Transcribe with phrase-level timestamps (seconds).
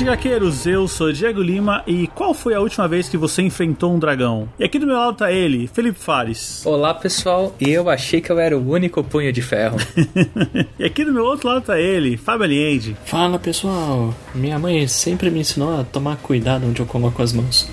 [0.00, 3.94] Avante Gaqueiros, eu sou Diego Lima e qual foi a última vez que você enfrentou
[3.94, 4.48] um dragão?
[4.58, 6.64] E aqui do meu lado tá ele, Felipe Fares.
[6.64, 9.76] Olá pessoal, eu achei que eu era o único punho de ferro.
[10.78, 12.96] e aqui do meu outro lado tá ele, Fábio Aliende.
[13.04, 17.68] Fala pessoal, minha mãe sempre me ensinou a tomar cuidado onde eu coloco as mãos.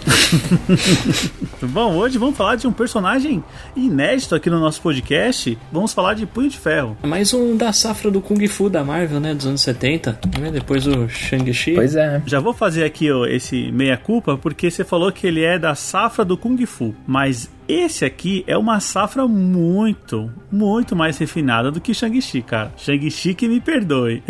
[1.61, 3.44] Bom, hoje vamos falar de um personagem
[3.75, 5.58] inédito aqui no nosso podcast.
[5.72, 6.97] Vamos falar de Punho de Ferro.
[7.02, 10.19] É mais um da safra do Kung Fu da Marvel, né, dos anos 70.
[10.39, 10.52] Né?
[10.52, 11.75] Depois o Shang-Chi.
[11.75, 12.22] Pois é.
[12.25, 16.23] Já vou fazer aqui ó, esse meia-culpa, porque você falou que ele é da safra
[16.23, 16.94] do Kung Fu.
[17.05, 22.71] Mas esse aqui é uma safra muito, muito mais refinada do que Shang-Chi, cara.
[22.77, 24.23] Shang-Chi que me perdoe.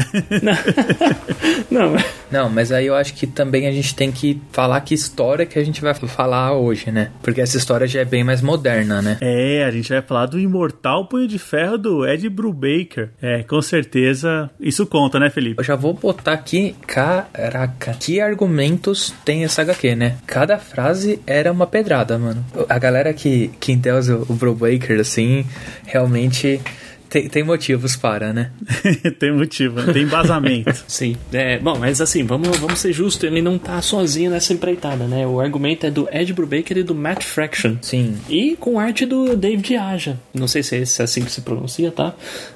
[1.70, 1.96] Não.
[2.32, 5.58] Não, mas aí eu acho que também a gente tem que falar que história que
[5.58, 7.12] a gente vai falar hoje, né?
[7.22, 9.18] Porque essa história já é bem mais moderna, né?
[9.22, 13.12] É, a gente vai falar do imortal punho de ferro do Ed Brubaker.
[13.22, 15.60] É, com certeza isso conta, né, Felipe?
[15.60, 20.18] Eu já vou botar aqui, caraca, que argumentos tem essa HQ, né?
[20.26, 22.44] Cada frase era uma pedrada, mano.
[22.68, 23.82] A galera que que quem
[24.30, 25.46] o Bro Baker, assim,
[25.86, 26.62] realmente
[27.10, 28.52] tem, tem motivos para, né?
[29.20, 30.74] tem motivo, tem embasamento.
[30.88, 31.18] Sim.
[31.32, 35.26] É, bom, mas assim, vamos, vamos ser justos, ele não tá sozinho nessa empreitada, né?
[35.28, 37.76] O argumento é do Ed Brubaker e do Matt Fraction.
[37.82, 38.18] Sim.
[38.30, 40.18] E com arte do David Aja.
[40.34, 42.14] Não sei se é assim que se pronuncia, tá?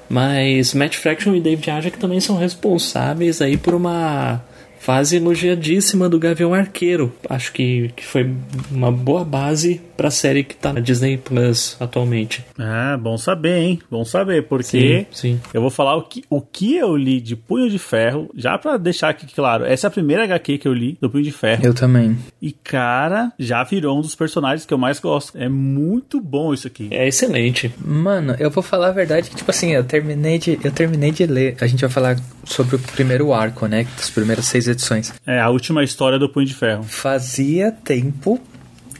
[0.08, 4.42] Mas Matt Fraction e David Aja que também são responsáveis aí por uma
[4.82, 7.14] fase elogiadíssima do Gavião Arqueiro.
[7.30, 8.28] Acho que, que foi
[8.68, 12.44] uma boa base para a série que tá na Disney Plus atualmente.
[12.58, 13.78] Ah, bom saber, hein?
[13.88, 15.40] Bom saber, porque sim, sim.
[15.54, 18.76] eu vou falar o que, o que eu li de Punho de Ferro, já para
[18.78, 21.64] deixar aqui claro, essa é a primeira HQ que eu li do Punho de Ferro.
[21.64, 22.18] Eu também.
[22.40, 25.38] E cara, já virou um dos personagens que eu mais gosto.
[25.38, 26.88] É muito bom isso aqui.
[26.90, 27.72] É excelente.
[27.78, 31.26] Mano, eu vou falar a verdade que tipo assim, eu terminei de eu terminei de
[31.26, 31.56] ler.
[31.60, 35.14] A gente vai falar sobre o primeiro arco, né, das primeiras seis edições.
[35.24, 36.82] É, a última história do Punho de Ferro.
[36.82, 38.40] Fazia tempo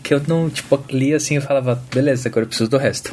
[0.02, 3.10] que eu não, tipo, li assim e falava, beleza, agora eu preciso do resto.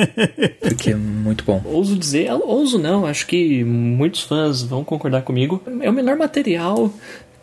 [0.60, 1.62] Porque é muito bom.
[1.64, 5.62] Ouso dizer, ouso não, acho que muitos fãs vão concordar comigo.
[5.80, 6.92] É o melhor material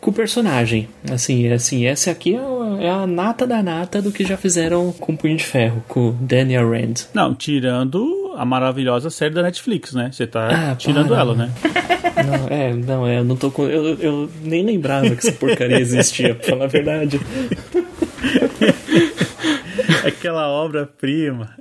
[0.04, 0.86] com o personagem.
[1.10, 5.16] Assim, assim, essa aqui é, é a nata da nata do que já fizeram com
[5.16, 7.06] Punho de Ferro, com Daniel Rand.
[7.14, 10.10] Não, tirando a maravilhosa série da Netflix, né?
[10.12, 11.20] Você tá ah, tirando para.
[11.20, 11.50] ela, né?
[12.14, 13.64] Não, é, não, é, não tô com.
[13.64, 17.20] Eu, eu nem lembrava que essa porcaria existia, pra falar a verdade.
[20.06, 21.54] aquela obra-prima.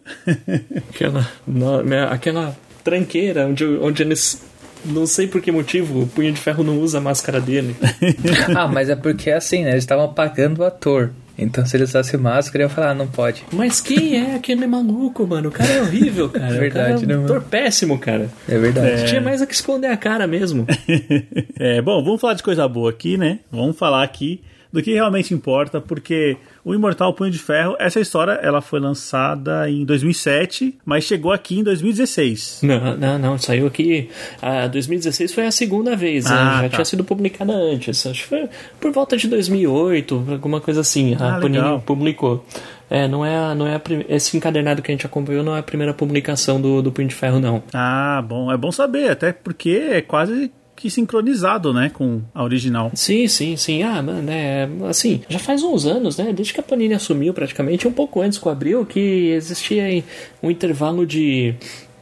[0.90, 1.28] Aquela,
[1.84, 4.42] né, aquela tranqueira onde, onde eles
[4.86, 7.76] não sei por que motivo o Punho de Ferro não usa a máscara dele.
[8.56, 9.72] ah, mas é porque assim, né?
[9.72, 11.12] Eles estavam pagando o ator.
[11.38, 13.44] Então se ele usasse máscara, eu ia falar, ah, não pode.
[13.52, 15.50] Mas quem é aquele maluco, mano?
[15.50, 16.54] O cara é horrível, cara.
[16.54, 18.30] É verdade, é um ator péssimo, cara.
[18.48, 19.02] É verdade.
[19.02, 19.06] É.
[19.06, 20.68] Tinha mais a que esconder a cara mesmo.
[21.60, 23.40] é, bom, vamos falar de coisa boa aqui, né?
[23.52, 24.42] Vamos falar aqui
[24.72, 29.70] do que realmente importa, porque o Imortal Punho de Ferro, essa história ela foi lançada
[29.70, 32.60] em 2007, mas chegou aqui em 2016.
[32.64, 34.10] Não, não, não, saiu aqui.
[34.42, 36.32] A 2016 foi a segunda vez, né?
[36.32, 36.52] ah, né?
[36.54, 36.70] já tá.
[36.70, 38.06] tinha sido publicada antes.
[38.06, 41.18] Acho que foi por volta de 2008, alguma coisa assim.
[41.20, 42.46] Ah, a Panini publicou.
[42.90, 45.64] É, não é, não é a, esse encadernado que a gente acompanhou não é a
[45.64, 47.64] primeira publicação do, do Punho de Ferro, não.
[47.74, 52.92] Ah, bom, é bom saber, até porque é quase que sincronizado, né, com a original.
[52.94, 53.84] Sim, sim, sim.
[53.84, 57.88] Ah, mano, é, assim, já faz uns anos, né, desde que a Panini assumiu praticamente,
[57.88, 60.04] um pouco antes com o Abril, que existia
[60.42, 61.56] um intervalo de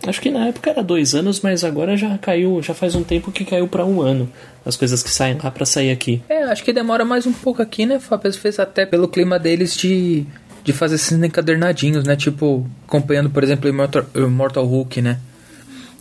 [0.08, 3.32] Acho que na época era dois anos, mas agora já caiu, já faz um tempo
[3.32, 4.28] que caiu para um ano
[4.66, 6.22] as coisas que saem lá para sair aqui.
[6.30, 8.00] É, acho que demora mais um pouco aqui, né?
[8.00, 10.26] Fábio fez até pelo clima deles de,
[10.64, 12.16] de fazer esses encadernadinhos, né?
[12.16, 15.20] Tipo, acompanhando, por exemplo, Immortal, Immortal Hulk, né?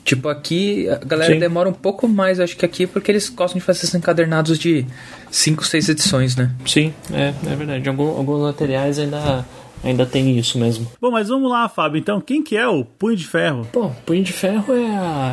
[0.04, 1.38] Tipo, aqui a galera Sim.
[1.38, 4.86] demora um pouco mais, acho que aqui, porque eles gostam de fazer esses encadernados de
[5.30, 6.50] 5, 6 edições, né?
[6.66, 7.88] Sim, é, é verdade.
[7.88, 9.44] Alguns, alguns materiais ainda
[9.82, 10.86] ainda tem isso mesmo.
[11.00, 11.98] Bom, mas vamos lá, Fábio.
[11.98, 13.66] Então, quem que é o Punho de Ferro?
[13.72, 14.86] Bom, Punho de Ferro é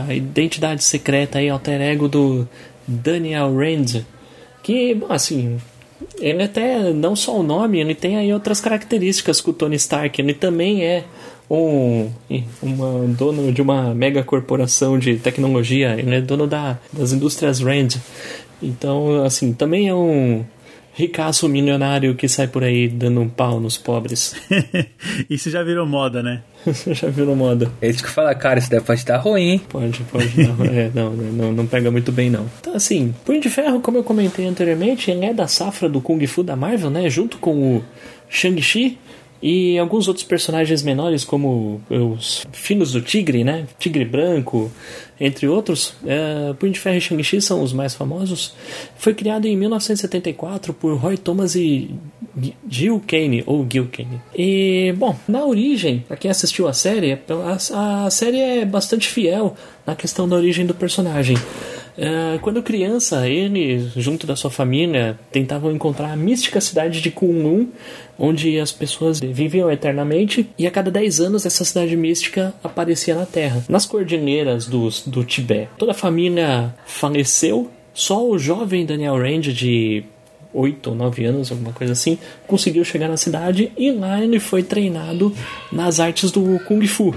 [0.09, 2.47] a identidade secreta e alter ego do
[2.87, 4.03] Daniel Rand,
[4.63, 5.59] que, bom, assim,
[6.19, 10.19] ele até, não só o nome, ele tem aí outras características com o Tony Stark.
[10.19, 11.03] Ele também é
[11.49, 12.09] um,
[12.61, 17.95] uma, dono de uma mega corporação de tecnologia, ele é dono da, das indústrias Rand.
[18.61, 20.43] Então, assim, também é um
[20.97, 24.35] ricaço milionário que sai por aí dando um pau nos pobres.
[25.29, 26.41] isso já virou moda, né?
[26.91, 27.71] já virou moda.
[27.79, 29.61] É isso que fala, cara, isso deve pode estar ruim, hein?
[29.69, 30.43] Pode, pode.
[30.43, 32.49] Não, é, não, não, não pega muito bem, não.
[32.59, 36.25] Então, assim, Punho de Ferro, como eu comentei anteriormente, ele é da safra do Kung
[36.25, 37.07] Fu da Marvel, né?
[37.11, 37.83] Junto com o
[38.27, 38.97] Shang-Chi
[39.41, 43.67] e alguns outros personagens menores, como os Finos do Tigre, né?
[43.77, 44.71] Tigre Branco,
[45.19, 45.93] entre outros.
[46.05, 48.53] É, Punho de Ferro e Shang-Chi são os mais famosos.
[48.97, 51.91] Foi criado em 1974 por Roy Thomas e
[52.69, 54.21] Gil Kane, ou Gil Kane.
[54.35, 59.55] E, bom, na origem, para quem assistiu a série, a, a série é bastante fiel
[59.85, 61.37] na questão da origem do personagem.
[61.97, 67.69] Uh, quando criança, ele, junto da sua família, tentavam encontrar a mística cidade de Kunlun,
[68.19, 73.25] onde as pessoas viviam eternamente, e a cada 10 anos essa cidade mística aparecia na
[73.25, 75.69] Terra, nas cordilheiras do, do Tibete.
[75.77, 80.03] Toda a família faleceu, só o jovem Daniel Rand, de
[80.53, 84.61] 8 ou 9 anos, alguma coisa assim, conseguiu chegar na cidade e lá ele foi
[84.61, 85.33] treinado
[85.71, 87.15] nas artes do Kung Fu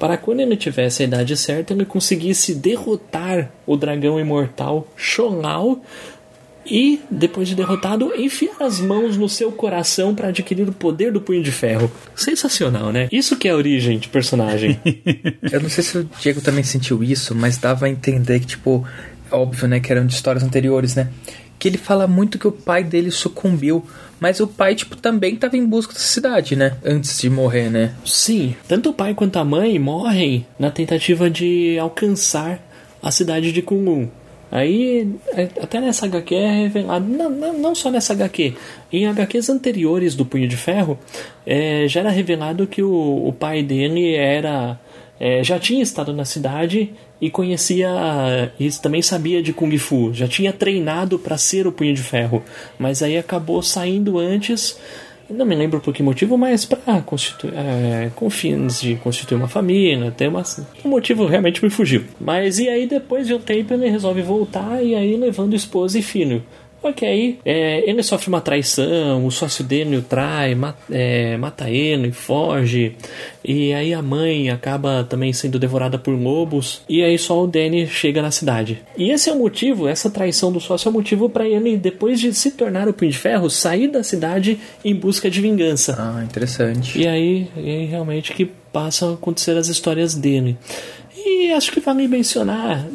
[0.00, 5.82] para quando ele tivesse a idade certa, ele conseguisse derrotar o dragão imortal Shonal
[6.64, 11.20] e, depois de derrotado, enfiar as mãos no seu coração para adquirir o poder do
[11.20, 11.92] punho de ferro.
[12.16, 13.08] Sensacional, né?
[13.12, 14.80] Isso que é a origem de personagem.
[15.52, 18.86] Eu não sei se o Diego também sentiu isso, mas dava a entender que, tipo,
[19.30, 21.08] óbvio, né, que eram de histórias anteriores, né?
[21.60, 23.86] Que ele fala muito que o pai dele sucumbiu
[24.20, 26.76] mas o pai, tipo, também estava em busca da cidade, né?
[26.84, 27.94] Antes de morrer, né?
[28.04, 28.54] Sim.
[28.68, 32.60] Tanto o pai quanto a mãe morrem na tentativa de alcançar
[33.02, 34.08] a cidade de Kunlun.
[34.52, 38.52] Aí, é, até nessa HQ é revelado, não, não, não, só nessa HQ,
[38.92, 40.98] em HQs anteriores do Punho de Ferro,
[41.46, 44.78] é, já era revelado que o, o pai dele era
[45.20, 47.90] é, já tinha estado na cidade e conhecia
[48.58, 52.42] e também sabia de kung fu, já tinha treinado para ser o punho de ferro,
[52.78, 54.80] mas aí acabou saindo antes,
[55.28, 59.46] não me lembro por que motivo, mas para constituir é, com fins de constituir uma
[59.46, 60.42] família, ter uma
[60.82, 62.04] um motivo realmente me fugiu.
[62.18, 66.02] Mas e aí depois de um tempo ele resolve voltar e aí levando esposa e
[66.02, 66.42] filho.
[66.82, 72.08] Ok, é, ele sofre uma traição, o sócio dele o trai, mata, é, mata ele,
[72.08, 72.96] e foge,
[73.44, 77.86] e aí a mãe acaba também sendo devorada por lobos, e aí só o Danny
[77.86, 78.80] chega na cidade.
[78.96, 82.18] E esse é o motivo, essa traição do sócio é o motivo para ele, depois
[82.18, 85.96] de se tornar o Punho de Ferro, sair da cidade em busca de vingança.
[85.98, 86.98] Ah, interessante.
[86.98, 90.56] E aí, e aí realmente que passam a acontecer as histórias dele.
[91.14, 92.86] E acho que vale mencionar,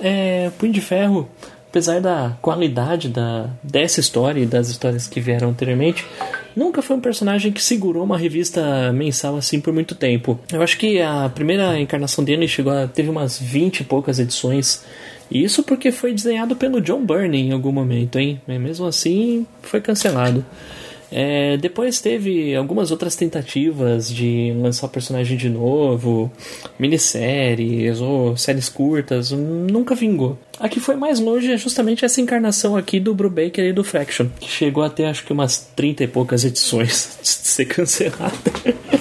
[0.00, 1.28] é, Punho de Ferro
[1.74, 6.06] apesar da qualidade da, dessa história e das histórias que vieram anteriormente,
[6.54, 10.38] nunca foi um personagem que segurou uma revista mensal assim por muito tempo.
[10.52, 14.84] Eu acho que a primeira encarnação dele chegou a teve umas 20 e poucas edições.
[15.28, 18.40] Isso porque foi desenhado pelo John Byrne em algum momento, hein?
[18.46, 20.46] Mas mesmo assim, foi cancelado.
[21.16, 26.28] É, depois teve algumas outras tentativas de lançar o personagem de novo,
[26.76, 30.36] minisséries ou séries curtas, nunca vingou.
[30.58, 34.26] A que foi mais longe é justamente essa encarnação aqui do Brubaker e do Fraction,
[34.40, 38.34] que chegou a ter acho que umas 30 e poucas edições de ser cancelada.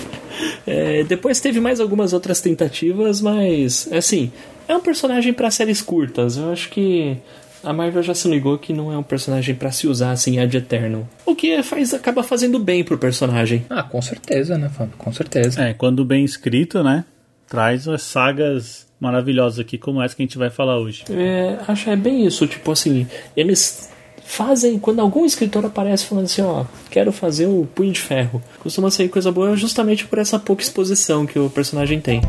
[0.68, 4.32] é, depois teve mais algumas outras tentativas, mas assim,
[4.68, 6.38] é um personagem para séries curtas.
[6.38, 7.18] Eu acho que
[7.64, 10.56] a Marvel já se ligou que não é um personagem para se usar assim ad
[10.56, 11.08] eterno.
[11.26, 13.66] O que faz, acaba fazendo bem pro personagem.
[13.70, 14.94] Ah, com certeza, né, Fábio?
[14.98, 15.62] Com certeza.
[15.62, 17.06] É, quando bem escrito, né?
[17.48, 21.04] Traz as sagas maravilhosas aqui, como essa que a gente vai falar hoje.
[21.10, 22.48] É, acho é bem isso.
[22.48, 23.90] Tipo assim, eles
[24.26, 28.42] fazem quando algum escritor aparece falando assim, ó, quero fazer o Punho de Ferro.
[28.60, 32.22] Costuma sair coisa boa justamente por essa pouca exposição que o personagem tem.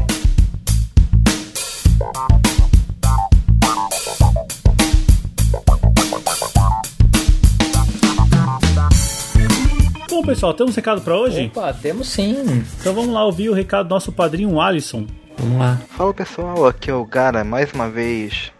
[10.34, 11.46] Pessoal, temos um recado para hoje?
[11.46, 12.34] Opa, temos sim.
[12.80, 15.06] Então vamos lá ouvir o recado do nosso padrinho Alisson.
[15.38, 15.80] Vamos lá.
[15.90, 18.52] Fala pessoal, aqui é o Gara mais uma vez.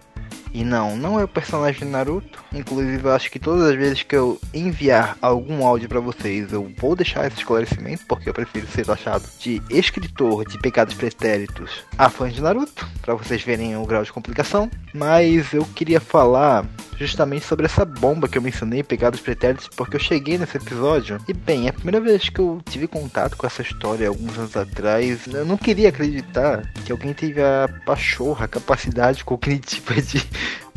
[0.54, 2.44] E não, não é o personagem de Naruto.
[2.54, 6.72] Inclusive, eu acho que todas as vezes que eu enviar algum áudio para vocês, eu
[6.78, 12.08] vou deixar esse esclarecimento, porque eu prefiro ser taxado de escritor de pecados pretéritos a
[12.08, 14.70] fãs de Naruto, para vocês verem o grau de complicação.
[14.94, 16.64] Mas eu queria falar
[16.96, 21.32] justamente sobre essa bomba que eu mencionei, pegados pretéritos, porque eu cheguei nesse episódio e
[21.32, 25.26] bem, é a primeira vez que eu tive contato com essa história alguns anos atrás.
[25.26, 30.22] Eu não queria acreditar que alguém teve a pachorra, a capacidade cognitiva de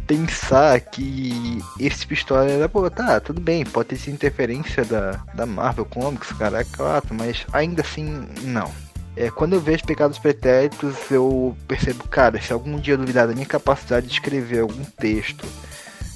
[0.08, 5.12] pensar que esse tipo de história era, pô, tá, tudo bem, pode ter interferência da,
[5.34, 8.72] da Marvel Comics, cara, é claro, mas ainda assim, não.
[9.18, 13.46] É, quando eu vejo Pecados Pretéritos, eu percebo, cara, se algum dia duvidar da minha
[13.46, 15.46] capacidade de escrever algum texto,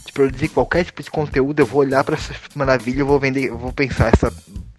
[0.06, 3.50] de produzir qualquer tipo de conteúdo, eu vou olhar para essa maravilha, eu vou vender,
[3.50, 4.32] eu vou pensar, essa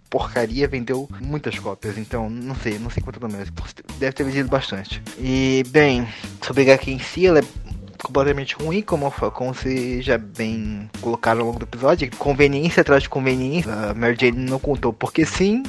[0.08, 3.50] porcaria vendeu muitas cópias, então não sei, não sei quanto número,
[3.98, 5.02] deve ter vendido bastante.
[5.18, 6.06] E bem,
[6.42, 7.71] sobre a HQ em si, ela é
[8.02, 12.10] completamente ruim, como, como se já bem colocaram ao longo do episódio.
[12.18, 13.72] Conveniência atrás de conveniência.
[13.72, 15.62] A Mary Jane não contou porque sim.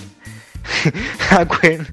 [1.32, 1.86] a Gwen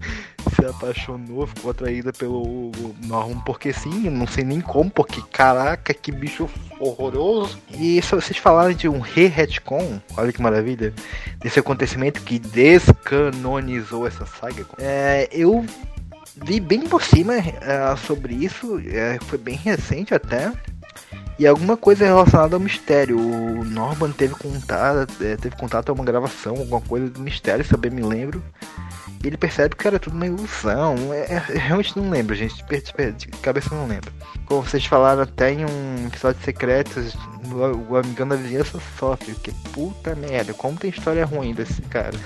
[0.55, 2.71] se apaixonou, ficou atraída pelo
[3.05, 7.59] Norman porque sim, não sei nem como, porque caraca, que bicho horroroso.
[7.79, 10.95] E se vocês falarem de um re-retcon, olha que maravilha,
[11.39, 15.65] desse acontecimento que descanonizou essa saga, é, eu
[16.37, 20.53] vi bem por cima é, sobre isso, é, foi bem recente até.
[21.39, 23.19] E alguma coisa relacionada ao mistério.
[23.19, 27.73] O Norman teve contato, é, teve contato a uma gravação, alguma coisa do mistério, se
[27.73, 28.45] eu bem me lembro.
[29.25, 30.97] E ele percebe que era tudo uma ilusão.
[31.13, 32.63] É, é, realmente não lembro, gente.
[33.17, 34.13] De cabeça não lembro.
[34.45, 37.01] Como vocês falaram até em um episódio secreto,
[37.47, 39.35] o, o amigão da vizinhança sofre.
[39.35, 42.19] Que puta merda, como tem história ruim desse cara.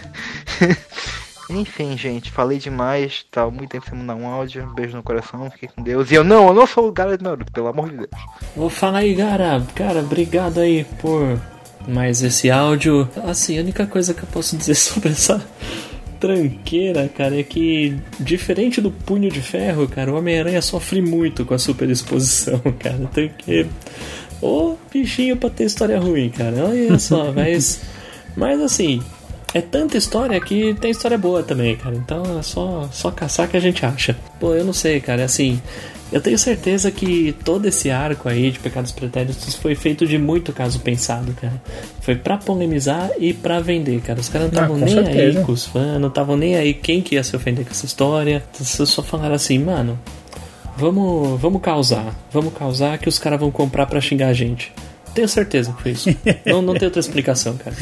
[1.50, 3.24] Enfim, gente, falei demais.
[3.30, 4.64] Tá muito tempo sem mandar um áudio.
[4.64, 6.10] Um beijo no coração, fiquei com Deus.
[6.10, 8.10] E eu não, eu não sou o Gara de Naruto, pelo amor de Deus.
[8.56, 9.62] Vou falar aí, Gara.
[9.74, 11.38] Cara, obrigado aí por
[11.86, 13.08] mais esse áudio.
[13.24, 15.44] Assim, a única coisa que eu posso dizer sobre essa
[16.18, 21.52] tranqueira, cara, é que diferente do punho de ferro, cara, o Homem-Aranha sofre muito com
[21.52, 23.06] a superexposição, cara.
[23.12, 23.66] Tem que.
[24.40, 26.64] Ô bichinho pra ter história ruim, cara.
[26.64, 27.82] Olha só, mas.
[28.36, 29.02] Mas assim,
[29.54, 31.94] é tanta história que tem história boa também, cara.
[31.94, 34.16] Então é só, só caçar que a gente acha.
[34.40, 35.24] Pô, eu não sei, cara.
[35.24, 35.62] Assim,
[36.10, 40.52] eu tenho certeza que todo esse arco aí de Pecados Pretéritos foi feito de muito
[40.52, 41.62] caso pensado, cara.
[42.00, 44.18] Foi pra polemizar e pra vender, cara.
[44.18, 45.38] Os caras não estavam ah, nem certeza.
[45.38, 47.86] aí com os fãs, não estavam nem aí quem que ia se ofender com essa
[47.86, 48.42] história.
[48.52, 49.96] Vocês só falaram assim, mano,
[50.76, 52.12] vamos, vamos causar.
[52.32, 54.72] Vamos causar que os caras vão comprar pra xingar a gente.
[55.14, 56.10] Tenho certeza que foi isso.
[56.44, 57.76] não, não tem outra explicação, cara.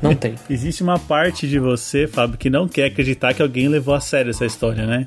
[0.00, 0.34] Não tem.
[0.48, 4.30] Existe uma parte de você, Fábio, que não quer acreditar que alguém levou a sério
[4.30, 5.06] essa história, né?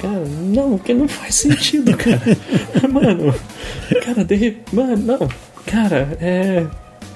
[0.00, 2.20] Cara, não, porque não faz sentido, cara.
[2.90, 3.34] Mano,
[4.04, 5.28] cara, de Mano, não.
[5.64, 6.66] Cara, é.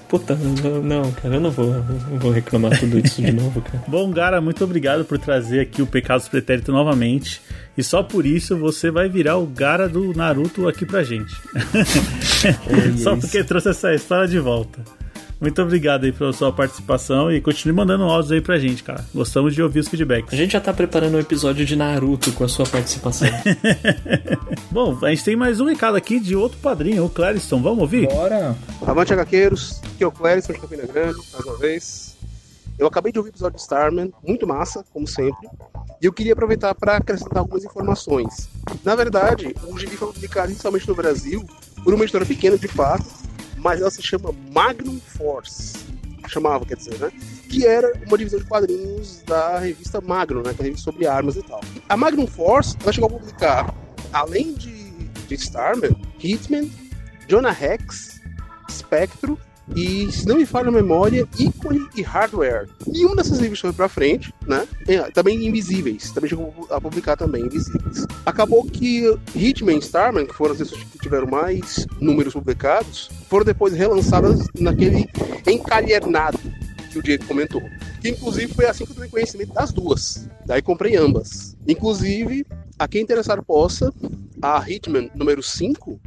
[0.08, 3.82] Puta, não, cara, eu não vou, não vou reclamar tudo isso de novo, cara.
[3.88, 7.40] Bom, Gara, muito obrigado por trazer aqui o Pecados Pretérito novamente.
[7.76, 11.34] E só por isso você vai virar o Gara do Naruto aqui pra gente.
[12.46, 14.80] É só porque trouxe essa história de volta.
[15.40, 19.04] Muito obrigado aí pela sua participação e continue mandando áudios aí pra gente, cara.
[19.14, 20.32] Gostamos de ouvir os feedbacks.
[20.32, 23.28] A gente já tá preparando um episódio de Naruto com a sua participação.
[24.70, 27.60] Bom, a gente tem mais um recado aqui de outro padrinho, o Clariston.
[27.60, 28.08] Vamos ouvir?
[28.08, 28.56] Bora!
[28.86, 29.80] Avante, HQueiros.
[29.84, 32.16] Aqui é o Clariston de Campina Grande, mais uma vez.
[32.78, 35.48] Eu acabei de ouvir o episódio de Starman, muito massa, como sempre.
[36.00, 38.48] E eu queria aproveitar para acrescentar algumas informações.
[38.84, 41.44] Na verdade, o gibi foi publicado inicialmente no Brasil
[41.82, 43.06] por uma editora pequena, de fato,
[43.66, 45.76] mas ela se chama Magnum Force.
[46.28, 47.10] Chamava, quer dizer, né?
[47.48, 50.54] Que era uma divisão de quadrinhos da revista Magnum, né?
[50.54, 51.60] Que é a revista sobre armas e tal.
[51.88, 53.74] A Magnum Force, ela chegou a publicar,
[54.12, 54.92] além de,
[55.26, 56.70] de Starman, Hitman,
[57.26, 58.20] Jonah Rex,
[58.70, 59.36] Spectro
[59.74, 62.68] e, se não me falha a memória, ícone e hardware.
[62.86, 64.66] Nenhuma dessas revistas foi pra frente, né?
[64.86, 68.06] É, também Invisíveis, também chegou a publicar também Invisíveis.
[68.24, 73.44] Acabou que Hitman e Starman, que foram as revistas que tiveram mais números publicados, foram
[73.44, 75.08] depois relançadas naquele
[75.46, 76.38] encalhernado
[76.90, 77.62] que o Diego comentou.
[78.00, 80.28] Que inclusive foi assim que eu tomei conhecimento das duas.
[80.46, 81.56] Daí comprei ambas.
[81.66, 82.46] Inclusive,
[82.78, 83.92] a quem interessar possa,
[84.40, 86.00] a Hitman número 5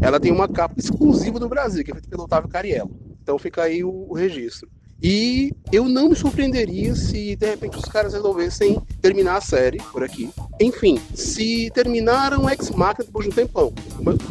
[0.00, 2.90] ela tem uma capa exclusiva do Brasil, que é feita pelo Otávio Cariello.
[3.22, 4.68] Então fica aí o, o registro.
[5.02, 10.02] E eu não me surpreenderia se de repente os caras resolvessem terminar a série por
[10.02, 10.30] aqui.
[10.60, 13.72] Enfim, se terminaram X-Machina depois de um tempão,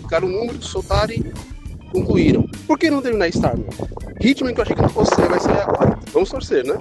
[0.01, 1.31] ficaram o número, soltaram e
[1.91, 2.47] concluíram.
[2.65, 3.67] Por que não terminar Starman?
[4.19, 5.99] Hitman que eu achei que não fosse vai ser agora.
[6.11, 6.75] Vamos torcer, né?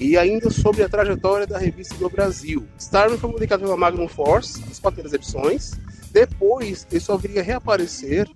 [0.00, 2.66] E ainda sobre a trajetória da revista no Brasil.
[2.78, 5.72] Starman foi publicado pela Magnum Force, as quatro edições.
[6.14, 8.30] Depois, ele só viria reaparecer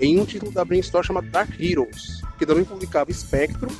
[0.00, 3.74] em um título da Brainstorm chamado Dark Heroes, que também publicava Spectrum,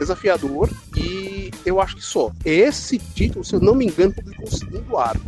[0.00, 2.32] Desafiador e eu acho que só.
[2.44, 5.24] Esse título, se eu não me engano, publicou o segundo arco.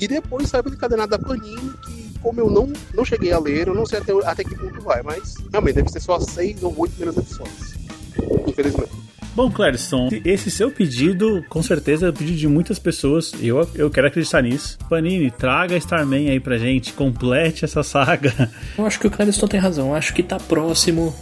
[0.00, 3.74] E depois saiu encadenado da Panini, que como eu não, não cheguei a ler, eu
[3.74, 6.96] não sei até, até que ponto vai, mas realmente deve ser só seis ou oito
[6.96, 7.76] primeiras edições.
[8.44, 9.07] Infelizmente.
[9.38, 13.32] Bom, Clériston, esse seu pedido, com certeza é o pedido de muitas pessoas.
[13.40, 14.76] Eu, eu quero acreditar nisso.
[14.90, 18.50] Panini, traga Starman aí pra gente, complete essa saga.
[18.76, 19.90] Eu acho que o Clériston tem razão.
[19.90, 21.14] Eu acho que tá próximo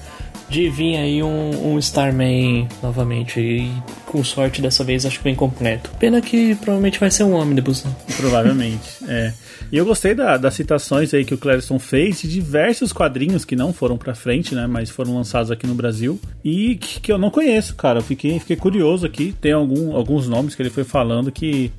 [0.49, 3.39] de vir aí um, um Starman novamente.
[3.39, 3.71] E
[4.07, 5.91] com sorte dessa vez acho que vem completo.
[5.99, 7.85] Pena que provavelmente vai ser um Omnibus.
[7.85, 7.95] Né?
[8.17, 9.35] Provavelmente, é.
[9.71, 13.57] E eu gostei da, das citações aí que o Clériston fez de diversos quadrinhos que
[13.57, 14.67] não foram pra frente, né?
[14.67, 16.21] Mas foram lançados aqui no Brasil.
[16.45, 17.99] E que, que eu não conheço, cara.
[17.99, 19.35] Eu fiquei, fiquei curioso aqui.
[19.41, 21.73] Tem algum, alguns nomes que ele foi falando que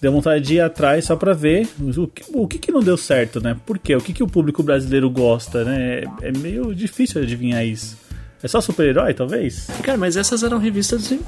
[0.00, 2.96] deu vontade de ir atrás só para ver o, que, o que, que não deu
[2.96, 3.56] certo, né?
[3.64, 3.94] Por quê?
[3.94, 6.00] O que, que o público brasileiro gosta, né?
[6.00, 7.96] É, é meio difícil adivinhar isso.
[8.42, 9.68] É só super-herói, talvez?
[9.82, 11.20] Cara, mas essas eram revistas de.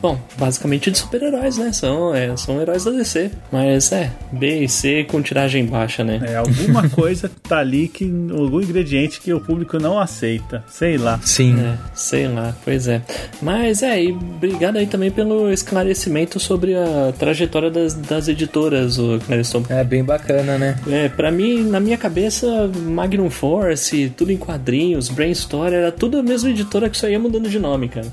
[0.00, 1.72] Bom, basicamente de super-heróis, né?
[1.72, 3.30] São, é, são heróis da DC.
[3.50, 6.20] Mas é, B e C com tiragem baixa, né?
[6.24, 8.04] É, alguma coisa tá ali que.
[8.04, 10.64] algum ingrediente que o público não aceita.
[10.68, 11.20] Sei lá.
[11.22, 11.60] Sim.
[11.60, 13.02] É, sei lá, pois é.
[13.40, 19.20] Mas é, e obrigado aí também pelo esclarecimento sobre a trajetória das, das editoras, o
[19.26, 19.64] Clariston.
[19.68, 20.76] É bem bacana, né?
[20.88, 26.22] É, pra mim, na minha cabeça, Magnum Force, tudo em quadrinhos, Brainstorm, era tudo a
[26.22, 28.06] mesma editora que só ia mudando de nome, cara.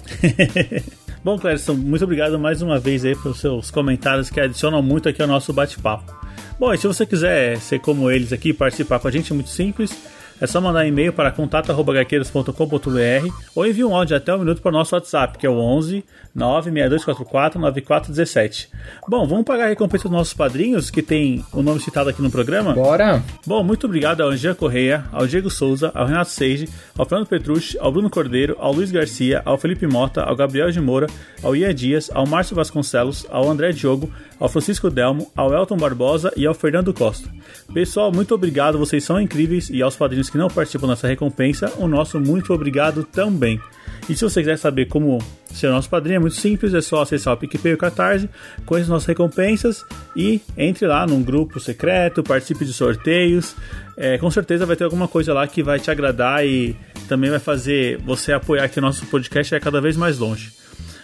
[1.23, 5.21] Bom, Clérison, muito obrigado mais uma vez aí pelos seus comentários que adicionam muito aqui
[5.21, 6.13] ao nosso bate-papo.
[6.59, 9.49] Bom, e se você quiser ser como eles aqui participar com a gente, é muito
[9.49, 9.91] simples
[10.39, 14.73] é só mandar e-mail para contato.gaqueiros.com.br ou enviar um áudio até um minuto para o
[14.73, 16.03] nosso WhatsApp, que é o 11
[16.35, 18.69] 96244 9417.
[19.07, 22.29] Bom, vamos pagar a recompensa dos nossos padrinhos, que tem o nome citado aqui no
[22.29, 22.73] programa?
[22.73, 23.23] Bora!
[23.47, 27.77] Bom, muito obrigado ao Jean Correia, ao Diego Souza, ao Renato Seiji, ao Fernando Petrucci,
[27.79, 31.07] ao Bruno Cordeiro, ao Luiz Garcia, ao Felipe Mota, ao Gabriel de Moura,
[31.41, 36.33] ao Ia Dias, ao Márcio Vasconcelos, ao André Diogo, ao Francisco Delmo, ao Elton Barbosa
[36.35, 37.29] e ao Fernando Costa.
[37.73, 41.87] Pessoal, muito obrigado, vocês são incríveis e aos padrinhos que não participam dessa recompensa, o
[41.87, 43.59] nosso muito obrigado também.
[44.07, 45.19] E se você quiser saber como
[45.51, 48.29] ser nosso padrinho, é muito simples, é só acessar o PicPay ou Catarse,
[48.65, 49.83] conheça nossas recompensas
[50.15, 53.55] e entre lá num grupo secreto, participe de sorteios.
[53.97, 56.75] É, com certeza vai ter alguma coisa lá que vai te agradar e
[57.07, 60.51] também vai fazer você apoiar aqui o nosso podcast é cada vez mais longe.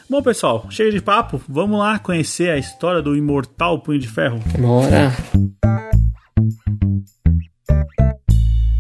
[0.10, 4.40] Bom, pessoal, chega de papo, vamos lá conhecer a história do imortal Punho de Ferro.
[4.60, 5.12] Bora!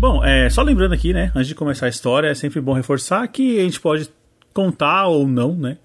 [0.02, 3.28] Bom, é, só lembrando aqui, né, antes de começar a história, é sempre bom reforçar
[3.28, 4.10] que a gente pode
[4.52, 5.78] contar ou não, né,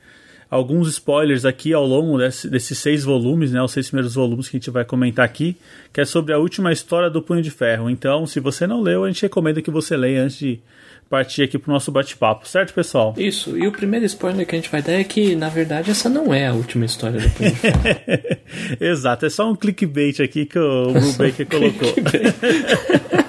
[0.50, 4.57] alguns spoilers aqui ao longo desse, desses seis volumes, né, os seis primeiros volumes que
[4.57, 5.55] a gente vai comentar aqui,
[5.92, 7.90] que é sobre a última história do Punho de Ferro.
[7.90, 10.61] Então, se você não leu, a gente recomenda que você leia antes de
[11.11, 13.14] partir aqui pro nosso bate-papo, certo, pessoal?
[13.18, 16.09] Isso, e o primeiro spoiler que a gente vai dar é que, na verdade, essa
[16.09, 17.81] não é a última história do Punho de Ferro.
[18.81, 21.92] Exato, é só um clickbait aqui que o Brubaker colocou.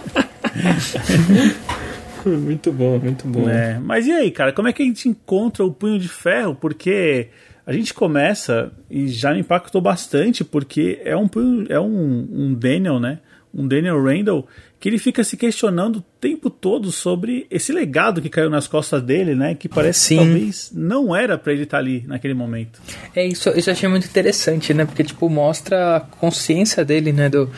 [2.25, 3.49] muito bom, muito bom.
[3.49, 6.56] É, mas e aí, cara, como é que a gente encontra o punho de ferro?
[6.56, 7.30] Porque
[7.65, 11.30] a gente começa e já me impactou bastante, porque é um,
[11.69, 13.19] é um, um Daniel, né?
[13.53, 14.47] Um Daniel Randall
[14.80, 19.01] que ele fica se questionando o tempo todo sobre esse legado que caiu nas costas
[19.01, 19.56] dele, né?
[19.56, 20.17] Que parece Sim.
[20.17, 22.80] que talvez não era para ele estar tá ali naquele momento.
[23.15, 24.86] É isso, isso eu achei muito interessante, né?
[24.86, 27.27] Porque tipo mostra a consciência dele, né?
[27.27, 27.49] Do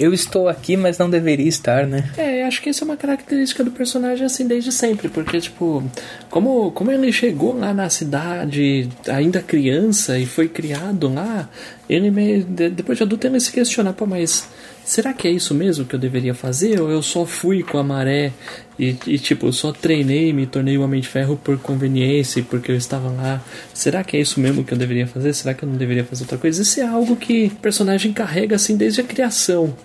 [0.00, 2.10] eu estou aqui, mas não deveria estar, né?
[2.16, 5.84] É, acho que isso é uma característica do personagem assim desde sempre, porque tipo,
[6.30, 11.50] como, como ele chegou lá na cidade ainda criança e foi criado lá,
[11.86, 14.48] ele me, depois de adulto ele se questiona, pô, mas
[14.82, 16.80] será que é isso mesmo que eu deveria fazer?
[16.80, 18.32] Ou eu só fui com a maré
[18.78, 22.72] e, e tipo, só treinei, me tornei um Homem de Ferro por conveniência e porque
[22.72, 23.44] eu estava lá?
[23.74, 25.34] Será que é isso mesmo que eu deveria fazer?
[25.34, 26.62] Será que eu não deveria fazer outra coisa?
[26.62, 29.76] Isso é algo que o personagem carrega assim desde a criação.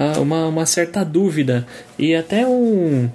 [0.00, 1.66] Ah, uma, uma certa dúvida
[1.98, 3.10] e até um,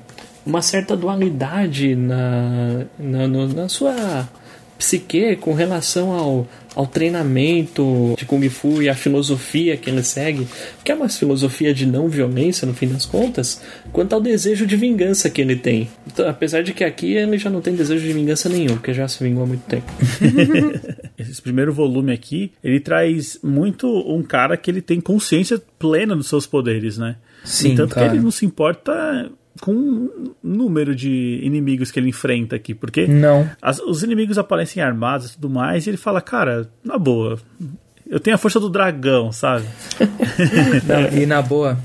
[0.45, 4.27] uma certa dualidade na, na, no, na sua
[4.83, 10.45] psique com relação ao, ao treinamento de Kung Fu e a filosofia que ele segue,
[10.83, 13.61] que é uma filosofia de não violência no fim das contas,
[13.93, 15.89] quanto ao desejo de vingança que ele tem.
[16.05, 19.07] Então, apesar de que aqui ele já não tem desejo de vingança nenhum, porque já
[19.07, 19.89] se vingou há muito tempo.
[21.17, 26.27] Esse primeiro volume aqui, ele traz muito um cara que ele tem consciência plena dos
[26.27, 27.15] seus poderes, né?
[27.45, 28.09] Sim, Tanto cara.
[28.09, 33.07] que ele não se importa com o número de inimigos que ele enfrenta aqui, porque
[33.07, 33.49] não.
[33.61, 37.39] As, os inimigos aparecem armados e tudo mais, e ele fala, cara, na boa,
[38.07, 39.65] eu tenho a força do dragão, sabe?
[40.87, 41.77] não, e na boa,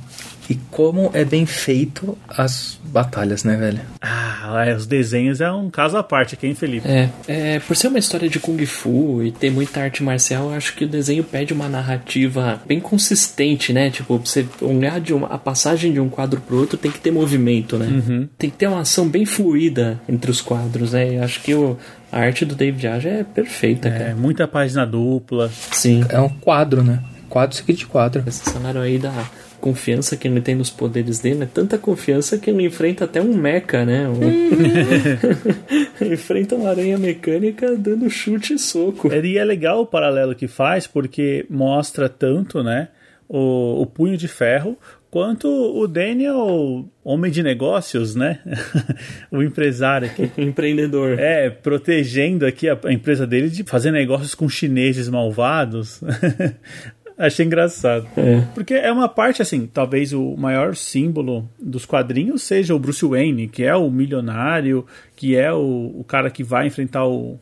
[0.49, 3.81] e como é bem feito as, batalhas, né, velho?
[4.01, 6.89] Ah, é, os desenhos é um caso à parte aqui, hein, Felipe?
[6.89, 10.55] É, é, por ser uma história de Kung Fu e ter muita arte marcial, eu
[10.55, 13.91] acho que o desenho pede uma narrativa bem consistente, né?
[13.91, 17.11] Tipo, você olhar de uma, a passagem de um quadro pro outro tem que ter
[17.11, 18.29] movimento, né?
[18.39, 21.17] Tem que ter uma ação bem fluida entre os quadros, né?
[21.17, 21.77] Eu acho que o,
[22.11, 24.15] a arte do David Aja é perfeita, É, cara.
[24.17, 25.51] muita página dupla.
[25.73, 26.05] Sim.
[26.09, 27.03] É um quadro, né?
[27.29, 28.23] Quadro seguido de quadro.
[28.27, 29.13] Esse cenário aí da
[29.61, 33.35] confiança que ele tem nos poderes dele, é tanta confiança que ele enfrenta até um
[33.35, 34.09] mecha, né?
[34.09, 34.19] Um...
[36.13, 39.13] enfrenta uma aranha mecânica dando chute e soco.
[39.13, 42.89] E é legal o paralelo que faz, porque mostra tanto, né,
[43.29, 44.77] o, o punho de ferro,
[45.11, 48.41] quanto o Daniel, homem de negócios, né?
[49.31, 50.31] o empresário aqui.
[50.41, 51.19] Empreendedor.
[51.19, 56.01] É, protegendo aqui a empresa dele de fazer negócios com chineses malvados.
[57.19, 58.07] Achei engraçado.
[58.17, 58.43] É.
[58.55, 63.49] Porque é uma parte, assim, talvez o maior símbolo dos quadrinhos seja o Bruce Wayne,
[63.49, 67.39] que é o milionário, que é o, o cara que vai enfrentar o,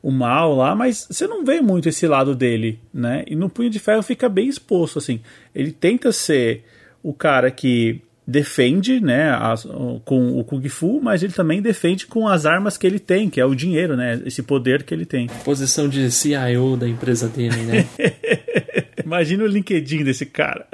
[0.00, 3.24] o mal lá, mas você não vê muito esse lado dele, né?
[3.26, 5.20] E no Punho de Ferro fica bem exposto, assim.
[5.52, 6.64] Ele tenta ser
[7.02, 9.64] o cara que defende, né, as,
[10.04, 13.40] com o Kung Fu, mas ele também defende com as armas que ele tem, que
[13.40, 15.28] é o dinheiro, né, esse poder que ele tem.
[15.44, 17.86] Posição de CIO da empresa dele, né?
[19.04, 20.66] Imagina o LinkedIn desse cara.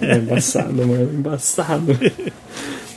[0.00, 1.98] É embaçado, mano, embaçado.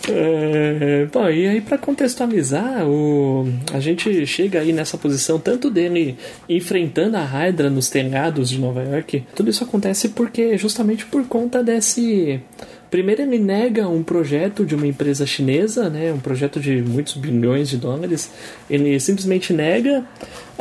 [0.09, 6.17] É, bom, e aí para contextualizar, o, a gente chega aí nessa posição tanto dele
[6.47, 9.23] enfrentando a Hydra nos telhados de Nova York.
[9.33, 12.41] Tudo isso acontece porque justamente por conta desse
[12.93, 17.67] Primeiro ele nega um projeto de uma empresa chinesa, né, um projeto de muitos bilhões
[17.67, 18.29] de dólares.
[18.69, 20.05] Ele simplesmente nega,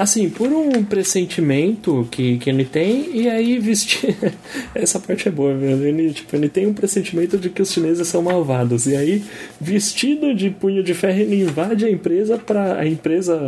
[0.02, 4.16] assim, por um pressentimento que, que ele tem, e aí vestir.
[4.74, 5.84] Essa parte é boa, velho.
[5.84, 8.86] Ele, tipo, ele tem um pressentimento de que os chineses são malvados.
[8.86, 9.22] E aí,
[9.60, 13.40] vestido de punho de ferro, ele invade a empresa para a empresa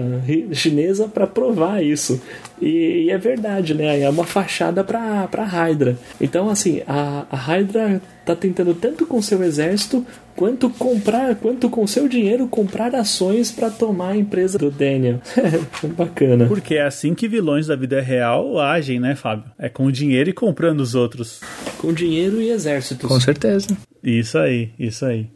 [0.53, 2.23] chinesa para provar isso.
[2.63, 4.01] E, e, é verdade, né?
[4.01, 5.99] É uma fachada para para Hydra.
[6.21, 11.87] Então, assim, a, a Hydra tá tentando tanto com seu exército quanto comprar, quanto com
[11.87, 15.21] seu dinheiro comprar ações para tomar a empresa do Daniel.
[15.97, 16.47] Bacana.
[16.47, 19.45] Porque é assim que vilões da vida real agem, né, Fábio?
[19.59, 21.41] É com dinheiro e comprando os outros.
[21.79, 23.09] Com dinheiro e exércitos.
[23.09, 23.77] Com certeza.
[24.03, 25.29] Isso aí, isso aí.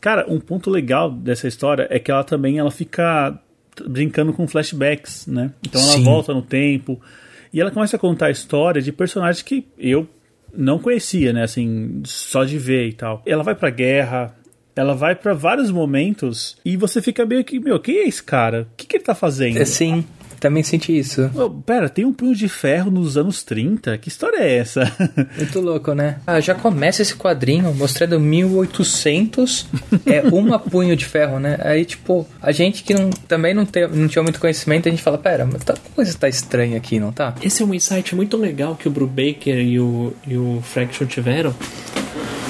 [0.00, 3.38] Cara, um ponto legal dessa história é que ela também ela fica
[3.86, 5.50] brincando com flashbacks, né?
[5.66, 6.04] Então ela Sim.
[6.04, 7.00] volta no tempo
[7.52, 10.08] e ela começa a contar a história de personagens que eu
[10.56, 11.42] não conhecia, né?
[11.42, 13.22] Assim, só de ver e tal.
[13.26, 14.34] Ela vai pra guerra,
[14.76, 18.66] ela vai para vários momentos e você fica meio que, meu, quem é esse cara?
[18.72, 19.58] O que, que ele tá fazendo?
[19.58, 20.04] É, sim,
[20.44, 21.30] também senti isso.
[21.34, 23.96] Oh, pera, tem um punho de ferro nos anos 30?
[23.96, 24.92] Que história é essa?
[25.38, 26.18] Muito louco, né?
[26.26, 29.66] Ah, já começa esse quadrinho mostrando 1800,
[30.04, 31.56] é uma punho de ferro, né?
[31.60, 35.02] Aí, tipo, a gente que não, também não, tem, não tinha muito conhecimento, a gente
[35.02, 37.34] fala, pera, mas tá, coisa tá estranha aqui, não tá?
[37.40, 41.54] Esse é um insight muito legal que o Brubaker e o, e o Fraction tiveram.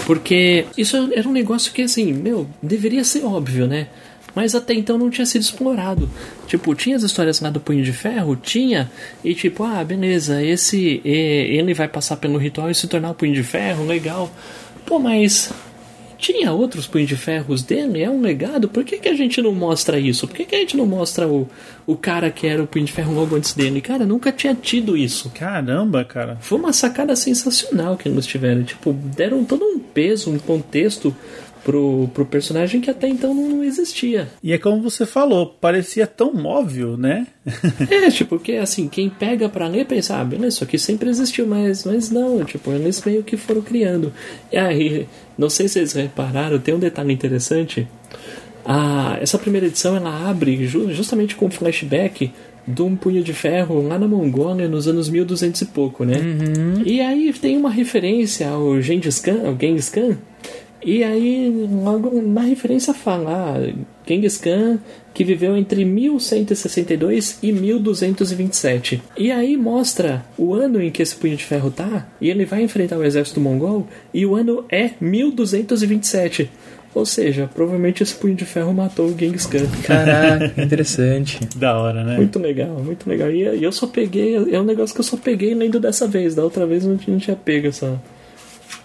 [0.06, 3.88] Porque isso era um negócio que, assim, meu, deveria ser óbvio, né?
[4.34, 6.10] Mas até então não tinha sido explorado.
[6.46, 8.34] Tipo, tinha as histórias lá do Punho de Ferro?
[8.34, 8.90] Tinha.
[9.22, 11.00] E tipo, ah, beleza, esse.
[11.04, 14.30] Ele vai passar pelo ritual e se tornar o Punho de Ferro, legal.
[14.84, 15.52] Pô, mas.
[16.24, 18.02] Tinha outros punhos de ferros dele?
[18.02, 18.66] É um legado?
[18.66, 20.26] Por que, que a gente não mostra isso?
[20.26, 21.46] Por que, que a gente não mostra o,
[21.86, 23.82] o cara que era o punho de ferro logo antes dele?
[23.82, 25.30] Cara, nunca tinha tido isso.
[25.34, 26.38] Caramba, cara.
[26.40, 28.62] Foi uma sacada sensacional que eles tiveram.
[28.62, 31.14] Tipo, deram todo um peso, um contexto
[31.64, 34.28] pro, pro personagem que até então não, não existia.
[34.42, 37.26] E é como você falou, parecia tão óbvio, né?
[37.90, 41.46] É, tipo, que assim, quem pega pra ler pensa, ah, beleza, isso aqui sempre existiu,
[41.46, 44.12] mas, mas não, tipo, eles meio que foram criando.
[44.52, 47.88] E aí, não sei se vocês repararam, tem um detalhe interessante.
[48.64, 52.32] Ah, essa primeira edição ela abre ju justamente com um flashback
[52.66, 56.14] de um punho de ferro lá na Mongólia nos anos 1200 e pouco, né?
[56.84, 60.16] E aí tem uma referência ao Gengis Khan, ao Genghis Khan,
[60.84, 63.72] e aí, logo na referência fala ah,
[64.06, 64.78] Genghis Khan
[65.14, 69.00] que viveu entre 1162 e 1227.
[69.16, 72.62] E aí mostra o ano em que esse punho de ferro tá, e ele vai
[72.62, 76.50] enfrentar o exército mongol, e o ano é 1227.
[76.92, 79.66] Ou seja, provavelmente esse punho de ferro matou o Genghis Khan.
[79.84, 81.40] Caraca, interessante.
[81.56, 82.16] Da hora, né?
[82.16, 83.30] Muito legal, muito legal.
[83.30, 86.42] E eu só peguei, é um negócio que eu só peguei lendo dessa vez, da
[86.42, 88.00] outra vez eu não tinha, não tinha pego essa,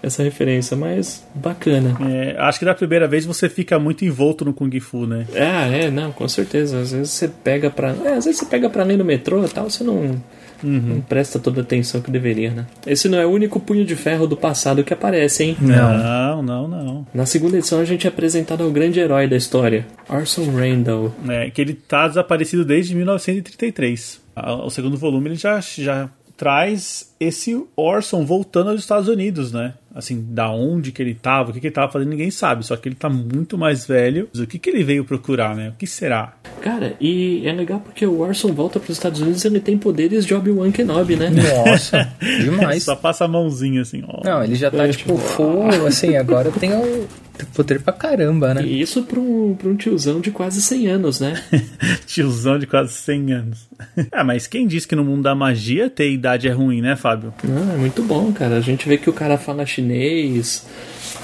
[0.02, 1.96] essa referência, mas bacana.
[2.08, 5.26] É, acho que da primeira vez você fica muito envolto no Kung Fu, né?
[5.34, 6.80] Ah, é, não, com certeza.
[6.80, 7.94] Às vezes você pega pra.
[8.04, 10.22] É, às vezes você pega pra ler no metrô e tal, você não,
[10.62, 12.66] não presta toda a atenção que deveria, né?
[12.86, 15.56] Esse não é o único punho de ferro do passado que aparece, hein?
[15.60, 17.06] Não, Não, não, não.
[17.12, 21.12] Na segunda edição a gente é apresentado ao grande herói da história, Orson Randall.
[21.28, 24.20] É, que ele tá desaparecido desde 1933.
[24.36, 26.08] A- O segundo volume ele já, já
[26.40, 29.74] traz esse Orson voltando aos Estados Unidos, né?
[29.94, 32.64] Assim, da onde que ele tava, o que, que ele tava fazendo, ninguém sabe.
[32.64, 34.26] Só que ele tá muito mais velho.
[34.34, 35.68] O que, que ele veio procurar, né?
[35.68, 36.32] O que será?
[36.62, 39.76] Cara, e é legal porque o Orson volta para os Estados Unidos e ele tem
[39.76, 41.28] poderes de Obi-Wan Kenobi, né?
[41.28, 42.84] Nossa, demais.
[42.84, 44.22] Só passa a mãozinha assim, ó.
[44.24, 47.06] Não, ele já tá, É, tipo, tipo, full, assim, agora tem o
[47.46, 48.62] poder pra caramba, né?
[48.62, 51.42] E isso pra um, pra um tiozão de quase 100 anos, né?
[52.06, 53.68] Tiozão de quase 100 anos.
[54.12, 57.32] ah, mas quem disse que no mundo da magia ter idade é ruim, né, Fábio?
[57.44, 58.56] Não, é muito bom, cara.
[58.56, 60.66] A gente vê que o cara fala chinês,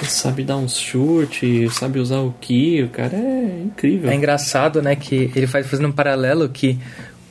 [0.05, 4.11] sabe dar uns chutes, sabe usar o ki, o cara é incrível.
[4.11, 6.79] É engraçado, né, que ele faz fazendo um paralelo que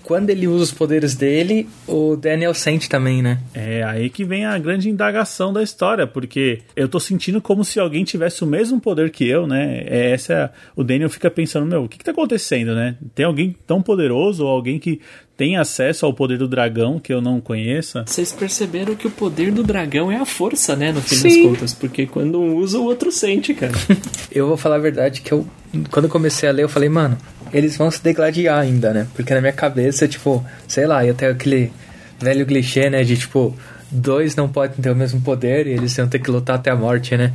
[0.06, 3.39] quando ele usa os poderes dele, o Daniel sente também, né?
[3.56, 7.80] É aí que vem a grande indagação da história, porque eu tô sentindo como se
[7.80, 9.84] alguém tivesse o mesmo poder que eu, né?
[9.88, 12.96] É essa o Daniel fica pensando, meu, o que que tá acontecendo, né?
[13.15, 15.02] Tem alguém tão poderoso ou alguém que
[15.38, 18.06] tem acesso ao poder do dragão que eu não conheça?
[18.06, 20.91] Vocês perceberam que o poder do dragão é a força, né?
[20.91, 21.28] No fim Sim.
[21.28, 21.74] das contas.
[21.74, 23.74] Porque quando um usa, o outro sente, cara.
[24.32, 25.48] Eu vou falar a verdade que eu,
[25.89, 27.17] quando eu comecei a ler, eu falei, mano,
[27.54, 29.08] eles vão se degladiar ainda, né?
[29.15, 31.71] Porque na minha cabeça, tipo, sei lá, ia ter aquele
[32.19, 33.02] velho clichê, né?
[33.04, 33.56] De tipo,
[33.91, 36.76] dois não podem ter o mesmo poder e eles iam ter que lutar até a
[36.76, 37.34] morte, né?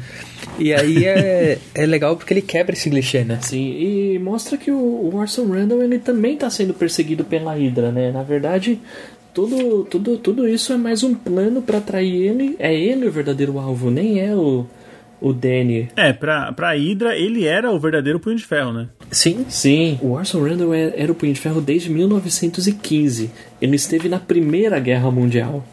[0.58, 3.38] E aí é, é legal porque ele quebra esse clichê, né?
[3.42, 7.90] Sim, e mostra que o, o Orson Randall ele também tá sendo perseguido pela Hydra,
[7.92, 8.10] né?
[8.10, 8.78] Na verdade,
[9.32, 12.56] tudo, tudo, tudo isso é mais um plano pra atrair ele.
[12.58, 14.66] É ele o verdadeiro alvo, nem é o,
[15.20, 15.88] o Danny.
[15.96, 18.88] É, pra, pra Hydra, ele era o verdadeiro punho de ferro, né?
[19.10, 19.44] Sim.
[19.48, 23.30] Sim, o Orson Randall é- era o Punho de Ferro desde 1915.
[23.60, 25.64] Ele esteve na Primeira Guerra Mundial.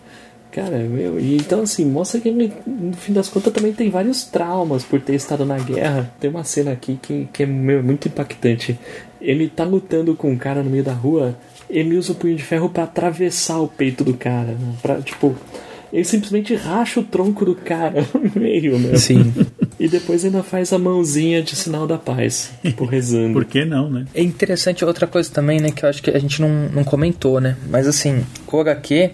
[0.57, 4.23] Cara, meu, e então assim, mostra que ele, no fim das contas, também tem vários
[4.23, 6.11] traumas por ter estado na guerra.
[6.19, 8.75] Tem uma cena aqui que, que é meu, muito impactante.
[9.21, 11.37] Ele tá lutando com um cara no meio da rua,
[11.69, 14.53] ele usa o punho de ferro pra atravessar o peito do cara.
[14.53, 14.73] né?
[14.81, 15.35] Pra, tipo,
[15.93, 18.97] ele simplesmente racha o tronco do cara no meio, né?
[18.97, 19.31] Sim.
[19.79, 23.33] E depois ainda faz a mãozinha de sinal da paz, tipo, rezando.
[23.33, 24.05] Por que não, né?
[24.15, 25.69] É interessante outra coisa também, né?
[25.69, 27.55] Que eu acho que a gente não, não comentou, né?
[27.69, 29.11] Mas assim, o HQ,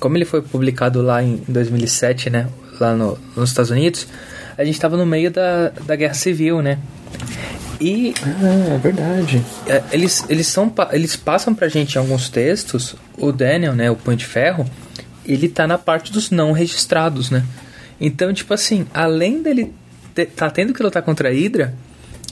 [0.00, 2.48] como ele foi publicado lá em 2007, né?
[2.80, 4.06] Lá no- nos Estados Unidos,
[4.58, 6.78] a gente tava no meio da, da Guerra Civil, né?
[7.80, 9.42] E Ah, é verdade.
[9.66, 13.90] é, eles, eles, são, eles passam pra gente em alguns textos, o Daniel, né?
[13.90, 14.68] O Punho de Ferro,
[15.24, 17.44] ele tá na parte dos não registrados, né?
[18.00, 19.72] Então, tipo assim, além dele
[20.14, 21.74] te, tá tendo que lutar contra a Hydra,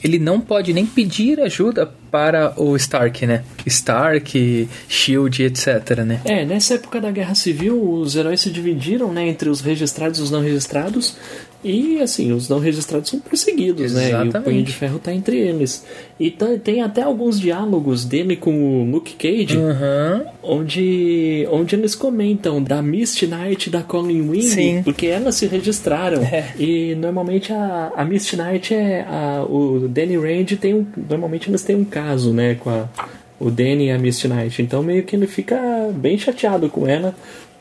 [0.03, 3.43] ele não pode nem pedir ajuda para o Stark, né?
[3.65, 6.21] Stark, Shield, etc, né?
[6.25, 10.23] É, nessa época da Guerra Civil, os heróis se dividiram, né, entre os registrados e
[10.23, 11.15] os não registrados.
[11.61, 14.03] E, assim, os não registrados são perseguidos, né?
[14.03, 14.43] E o Exatamente.
[14.43, 15.85] Punho de Ferro tá entre eles.
[16.17, 20.23] E tá- tem até alguns diálogos dele com o Luke Cage, Aham.
[20.41, 24.81] onde, onde eles comentam da Misty Knight da Colin Wing, Sim.
[24.83, 26.21] porque elas se registraram.
[26.23, 26.53] É.
[26.57, 29.01] E normalmente a, a Misty Knight é.
[29.01, 30.85] A, o Danny Rand tem um.
[31.09, 32.87] Normalmente eles têm um caso, né, com a,
[33.39, 34.61] o Danny e a Misty Knight.
[34.61, 35.57] Então meio que ele fica
[35.93, 37.13] bem chateado com ela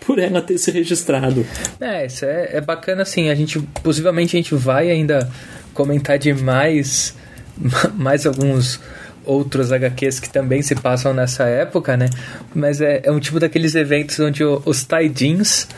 [0.04, 1.44] por ela ter se registrado.
[1.80, 3.28] É, isso é, é bacana assim.
[3.28, 5.30] A gente possivelmente a gente vai ainda
[5.74, 7.14] comentar de mais,
[7.94, 8.80] mais alguns
[9.24, 12.08] outros HQs que também se passam nessa época, né?
[12.54, 15.68] Mas é, é um tipo daqueles eventos onde o- os tie-ins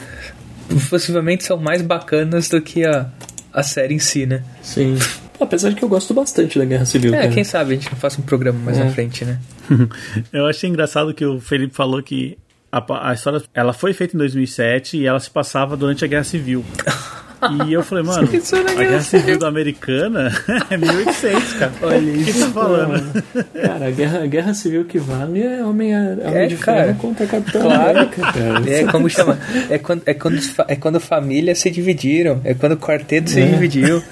[0.89, 3.09] possivelmente são mais bacanas do que a,
[3.53, 4.43] a série em si, né?
[4.63, 4.97] Sim.
[5.41, 7.15] Apesar de que eu gosto bastante da Guerra Civil.
[7.15, 7.33] É, cara.
[7.33, 8.85] quem sabe a gente não faça um programa mais É.
[8.85, 9.39] na frente, né?
[10.33, 12.37] Eu achei engraçado que o Felipe falou que
[12.73, 16.25] a, a história ela foi feita em 2007 e ela se passava durante a Guerra
[16.25, 16.65] Civil.
[17.67, 20.31] E eu falei, mano, Isso é na a Guerra Civil da Americana
[20.69, 21.73] é 1800, cara.
[21.81, 23.25] Olha O que você tá falando?
[23.63, 26.85] Cara, a guerra, a guerra Civil que vale é Homem, homem É, de cara.
[26.89, 27.81] Ferro contra Capitão Claro.
[27.99, 28.71] América, cara.
[28.71, 29.39] É como chama?
[29.71, 32.43] É quando, é quando, é quando famílias se dividiram.
[32.45, 33.47] É quando o quarteto se É.
[33.47, 34.03] dividiu.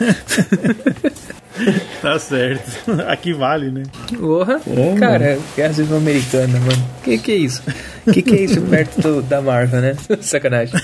[2.00, 2.92] Tá certo.
[3.08, 3.82] Aqui vale, né?
[4.18, 6.88] Porra, É, cara, Guerra Civil Americana, mano.
[7.02, 7.62] Que que é isso?
[8.12, 9.96] Que que é isso perto do- da Marvel, né?
[10.20, 10.74] Sacanagem.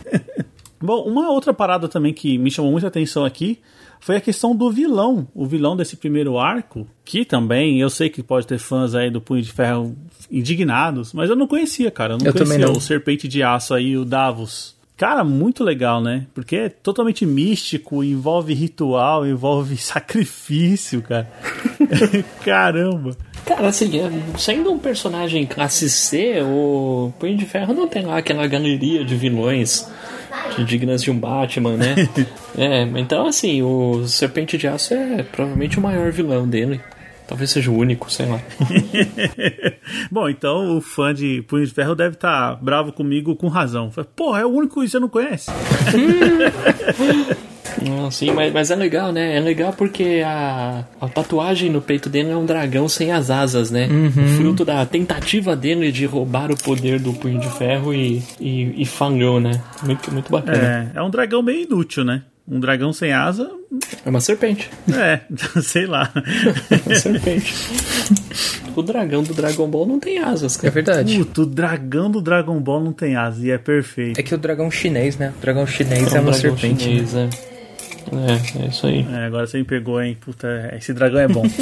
[0.80, 3.58] Bom, uma outra parada também que me chamou muita atenção aqui
[4.00, 5.26] foi a questão do vilão.
[5.34, 9.20] O vilão desse primeiro arco, que também eu sei que pode ter fãs aí do
[9.20, 9.96] Punho de Ferro
[10.30, 12.14] indignados, mas eu não conhecia, cara.
[12.14, 12.76] Eu não Eu conhecia também não.
[12.76, 14.74] o Serpente de Aço aí, o Davos.
[14.96, 16.26] Cara, muito legal, né?
[16.34, 21.28] Porque é totalmente místico, envolve ritual, envolve sacrifício, cara.
[22.44, 23.16] Caramba.
[23.44, 23.90] Cara, assim,
[24.38, 29.14] sendo um personagem classe C, o Punho de Ferro não tem lá aquela galeria de
[29.14, 29.86] vilões
[30.66, 31.94] dignas de um Batman, né?
[32.56, 36.80] é, então assim, o Serpente de Aço é provavelmente o maior vilão dele.
[37.26, 38.38] Talvez seja o único, sei lá.
[40.12, 43.90] Bom, então o fã de Punho de Ferro deve estar tá bravo comigo com razão.
[44.14, 45.50] Porra, é o único que você não conhece.
[47.82, 49.36] Não, sim, mas, mas é legal, né?
[49.36, 53.70] É legal porque a, a tatuagem no peito dele é um dragão sem as asas,
[53.70, 53.86] né?
[53.86, 54.28] Uhum.
[54.36, 58.86] Fruto da tentativa dele de roubar o poder do Punho de Ferro e, e, e
[58.86, 59.60] falhou, né?
[59.82, 60.92] Muito, muito bacana.
[60.94, 62.22] É, é um dragão meio inútil, né?
[62.46, 63.50] Um dragão sem asa.
[64.04, 64.68] É uma serpente.
[64.92, 65.20] É,
[65.62, 66.12] sei lá.
[66.70, 67.54] É uma serpente.
[68.76, 70.68] O dragão do Dragon Ball não tem asas, cara.
[70.68, 71.18] É verdade.
[71.18, 74.20] Puto, o dragão do Dragon Ball não tem asas e é perfeito.
[74.20, 75.32] É que o dragão chinês, né?
[75.38, 76.84] O dragão chinês é, é uma serpente.
[76.84, 77.30] Chinês, né?
[77.50, 77.53] é.
[78.12, 79.06] É, é isso aí.
[79.10, 80.16] É, agora você me pegou, hein?
[80.20, 81.44] Puta, esse dragão é bom.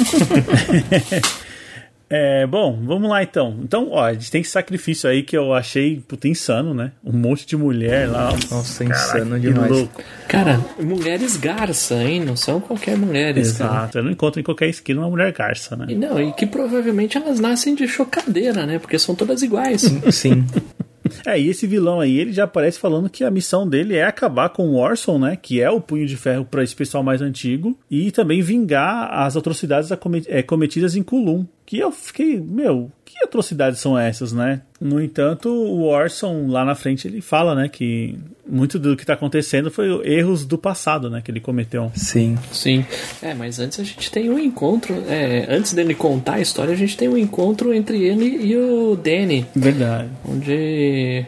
[2.15, 3.57] É, bom, vamos lá então.
[3.63, 6.91] Então, ó, a gente tem esse sacrifício aí que eu achei puta insano, né?
[7.03, 8.29] Um monte de mulher lá.
[8.51, 9.71] Nossa, Caraca, insano demais.
[9.71, 10.03] Louco.
[10.27, 12.23] Cara, mulheres garça, hein?
[12.23, 13.47] Não são qualquer mulheres.
[13.47, 13.99] Exato, cara.
[13.99, 15.87] eu não encontro em qualquer esquina uma mulher garça, né?
[15.89, 18.77] E não, e que provavelmente elas nascem de chocadeira, né?
[18.77, 19.81] Porque são todas iguais.
[20.11, 20.45] Sim.
[21.25, 24.49] É, e esse vilão aí, ele já aparece falando que a missão dele é acabar
[24.49, 25.35] com o Orson, né?
[25.35, 27.77] Que é o punho de ferro para esse pessoal mais antigo.
[27.89, 29.89] E também vingar as atrocidades
[30.27, 31.45] é, cometidas em Kulum.
[31.65, 34.61] Que eu fiquei, meu, que atrocidades são essas, né?
[34.81, 39.13] No entanto, o Orson lá na frente ele fala, né, que muito do que está
[39.13, 41.91] acontecendo foi erros do passado, né, que ele cometeu.
[41.95, 42.37] Sim.
[42.51, 42.85] Sim.
[43.21, 46.77] É, mas antes a gente tem um encontro, é, antes dele contar a história, a
[46.77, 49.45] gente tem um encontro entre ele e o Danny.
[49.55, 50.09] Verdade.
[50.27, 51.25] Onde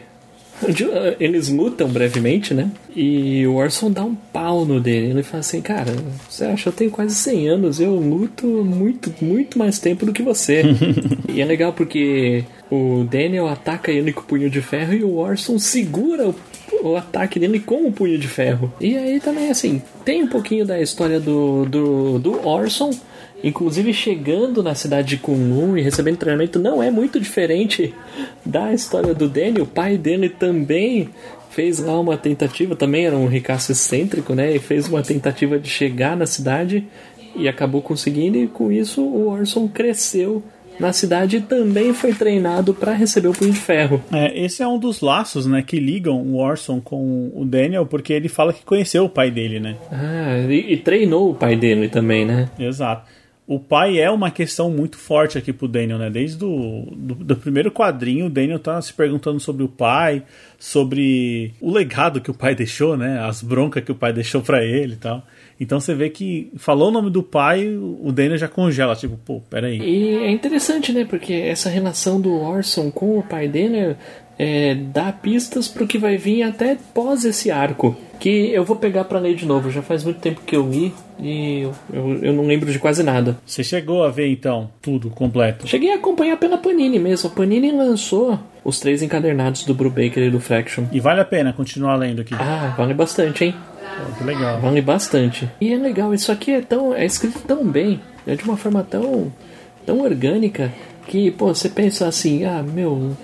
[1.20, 2.70] eles lutam brevemente, né?
[2.94, 5.10] E o Orson dá um pau no dele.
[5.10, 5.92] Ele fala assim: Cara,
[6.28, 6.68] você acha?
[6.68, 10.62] Eu tenho quase 100 anos, eu luto muito, muito mais tempo do que você.
[11.28, 15.16] e é legal porque o Daniel ataca ele com o punho de ferro e o
[15.16, 16.34] Orson segura o,
[16.82, 18.72] o ataque dele com o punho de ferro.
[18.80, 22.90] E aí também, assim, tem um pouquinho da história do, do, do Orson
[23.44, 27.94] Inclusive, chegando na cidade de Kunlun e recebendo treinamento não é muito diferente
[28.44, 29.60] da história do Danny.
[29.60, 31.10] O pai dele também
[31.50, 34.54] fez lá uma tentativa, também era um ricaço excêntrico, né?
[34.54, 36.86] E fez uma tentativa de chegar na cidade
[37.34, 38.38] e acabou conseguindo.
[38.38, 40.42] E com isso, o Orson cresceu
[40.78, 44.02] na cidade e também foi treinado para receber o punho de ferro.
[44.12, 48.12] É, esse é um dos laços, né, que ligam o Orson com o Daniel, porque
[48.12, 49.76] ele fala que conheceu o pai dele, né?
[49.90, 52.50] Ah, e, e treinou o pai dele também, né?
[52.58, 56.10] Exato o pai é uma questão muito forte aqui pro Daniel, né?
[56.10, 60.24] Desde do, do, do, primeiro quadrinho, o Daniel tá se perguntando sobre o pai,
[60.58, 63.20] sobre o legado que o pai deixou, né?
[63.20, 65.24] As broncas que o pai deixou para ele e tal.
[65.60, 69.40] Então você vê que falou o nome do pai, o Daniel já congela, tipo, pô,
[69.48, 69.78] peraí.
[69.78, 71.04] E é interessante, né?
[71.04, 73.96] Porque essa relação do Orson com o pai dele
[74.38, 77.96] é, dá pistas pro que vai vir até pós esse arco.
[78.18, 80.92] Que eu vou pegar para ler de novo, já faz muito tempo que eu li
[81.18, 83.36] e eu, eu, eu, não lembro de quase nada.
[83.44, 85.66] Você chegou a ver então tudo completo?
[85.66, 87.30] Cheguei a acompanhar pela Panini mesmo.
[87.30, 90.84] A Panini lançou os três encadernados do Brubaker e do Fraction.
[90.92, 92.34] E vale a pena continuar lendo aqui?
[92.34, 93.54] Ah, vale bastante, hein?
[94.18, 94.60] que legal.
[94.60, 95.48] Vale bastante.
[95.60, 96.94] E é legal, isso aqui é tão.
[96.94, 99.32] é escrito tão bem, é de uma forma tão.
[99.86, 100.72] tão orgânica
[101.06, 103.16] que, pô, você pensa assim, ah, meu,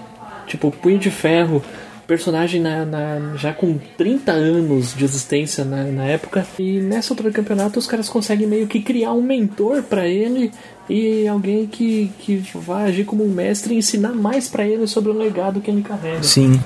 [0.47, 1.63] Tipo, Punho de Ferro,
[2.07, 6.47] personagem na, na, já com 30 anos de existência na, na, época.
[6.59, 10.53] E nessa altura do campeonato os caras conseguem meio que criar um mentor para ele
[10.89, 15.11] e alguém que, que vai agir como um mestre e ensinar mais para ele sobre
[15.11, 16.23] o legado que ele carrega.
[16.23, 16.61] Sim.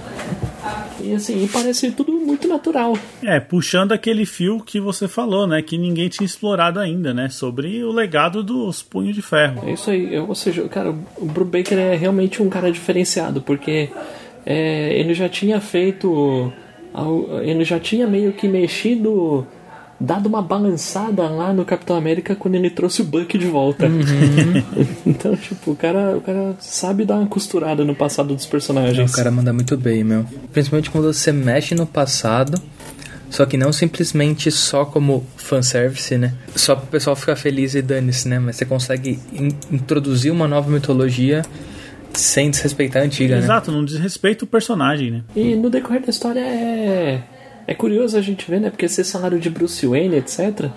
[1.00, 2.98] E assim, e parece tudo muito natural.
[3.22, 5.62] É, puxando aquele fio que você falou, né?
[5.62, 7.28] Que ninguém tinha explorado ainda, né?
[7.28, 9.68] Sobre o legado dos punhos de ferro.
[9.68, 10.18] É isso aí.
[10.18, 13.90] Ou seja, cara, o Brubaker é realmente um cara diferenciado, porque
[14.46, 16.52] é, ele já tinha feito.
[17.42, 19.46] Ele já tinha meio que mexido
[19.98, 23.86] dado uma balançada lá no Capitão América quando ele trouxe o Buck de volta.
[23.86, 24.86] Uhum.
[25.06, 29.12] então, tipo, o cara, o cara sabe dar uma costurada no passado dos personagens.
[29.12, 30.24] O cara manda muito bem, meu.
[30.52, 32.60] Principalmente quando você mexe no passado,
[33.30, 36.34] só que não simplesmente só como fanservice, né?
[36.54, 38.38] Só pro pessoal ficar feliz e dane-se, né?
[38.38, 41.42] Mas você consegue in introduzir uma nova mitologia
[42.18, 43.76] sem desrespeitar a antiga, Exato, né?
[43.76, 45.22] não desrespeita o personagem, né?
[45.34, 47.22] E no decorrer da história é
[47.66, 48.70] é curioso a gente ver, né?
[48.70, 50.70] Porque esse salário de Bruce Wayne, etc.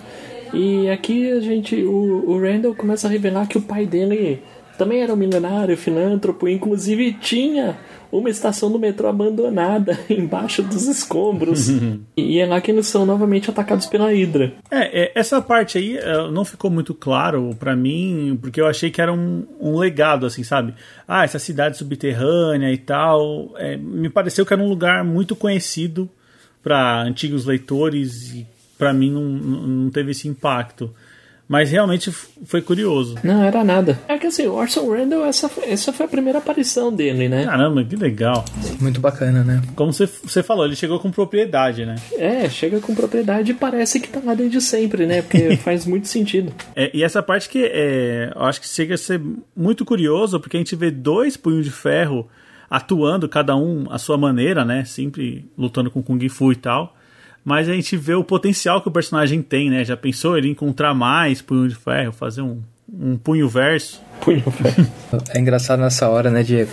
[0.52, 4.42] E aqui a gente, o, o Randall começa a revelar que o pai dele
[4.76, 7.78] também era um milionário, filântropo, inclusive tinha
[8.12, 11.68] uma estação do metrô abandonada embaixo dos escombros.
[12.16, 14.54] e é lá que eles são novamente atacados pela Hydra.
[14.70, 18.90] É, é, essa parte aí uh, não ficou muito claro para mim, porque eu achei
[18.90, 20.74] que era um, um, legado, assim, sabe?
[21.06, 23.52] Ah, essa cidade subterrânea e tal.
[23.56, 26.08] É, me pareceu que era um lugar muito conhecido
[26.62, 28.46] para antigos leitores e
[28.76, 30.92] para mim não, não teve esse impacto.
[31.50, 33.16] Mas realmente foi curioso.
[33.24, 33.98] Não, era nada.
[34.06, 37.44] É que assim, o Orson Randall, essa, essa foi a primeira aparição dele, né?
[37.44, 38.44] Caramba, que legal.
[38.80, 39.60] Muito bacana, né?
[39.74, 41.96] Como você, você falou, ele chegou com propriedade, né?
[42.16, 45.22] É, chega com propriedade e parece que tá lá desde sempre, né?
[45.22, 46.52] Porque faz muito sentido.
[46.76, 49.20] É, e essa parte que é, eu acho que chega a ser
[49.56, 52.28] muito curioso, porque a gente vê dois punhos de ferro
[52.70, 54.84] atuando, cada um à sua maneira, né?
[54.84, 56.94] Sempre lutando com Kung Fu e tal
[57.44, 59.84] mas a gente vê o potencial que o personagem tem, né?
[59.84, 62.60] Já pensou ele encontrar mais punho de ferro, fazer um,
[62.92, 64.00] um punho verso?
[64.20, 64.90] Punho verso.
[65.34, 66.70] É engraçado nessa hora, né, Diego?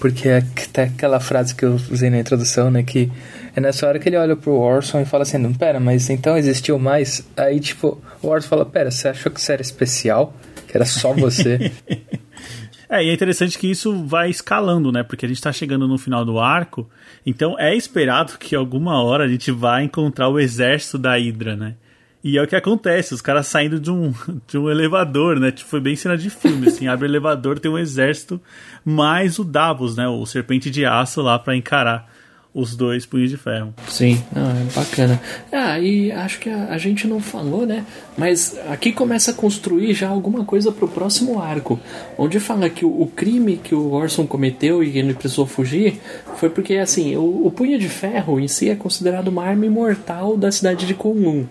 [0.00, 2.82] Porque é até aquela frase que eu usei na introdução, né?
[2.82, 3.10] Que
[3.54, 6.36] é nessa hora que ele olha pro Orson e fala assim: não, pera, mas então
[6.36, 7.26] existiu mais?
[7.36, 10.34] Aí, tipo, o Orson fala: pera, você achou que isso era especial?
[10.66, 11.70] Que era só você?
[12.88, 15.02] É, e é interessante que isso vai escalando, né?
[15.02, 16.88] Porque a gente tá chegando no final do arco,
[17.24, 21.74] então é esperado que alguma hora a gente vá encontrar o exército da Hydra, né?
[22.22, 24.12] E é o que acontece, os caras saindo de um,
[24.48, 25.50] de um elevador, né?
[25.50, 28.40] Tipo, foi bem cena de filme, assim, abre o elevador, tem um exército,
[28.84, 30.08] mais o Davos, né?
[30.08, 32.12] O serpente de aço lá para encarar
[32.56, 33.74] os dois punhos de ferro.
[33.86, 35.20] Sim, ah, é bacana.
[35.52, 37.84] Ah, e acho que a, a, gente não falou, né?
[38.16, 41.78] Mas aqui começa a construir já alguma coisa pro próximo arco,
[42.16, 46.00] onde fala que o, o crime que o Orson cometeu e ele precisou fugir
[46.36, 50.34] foi porque, assim, o, o punho de ferro em si é considerado uma arma imortal
[50.34, 51.44] da cidade de Kunlun.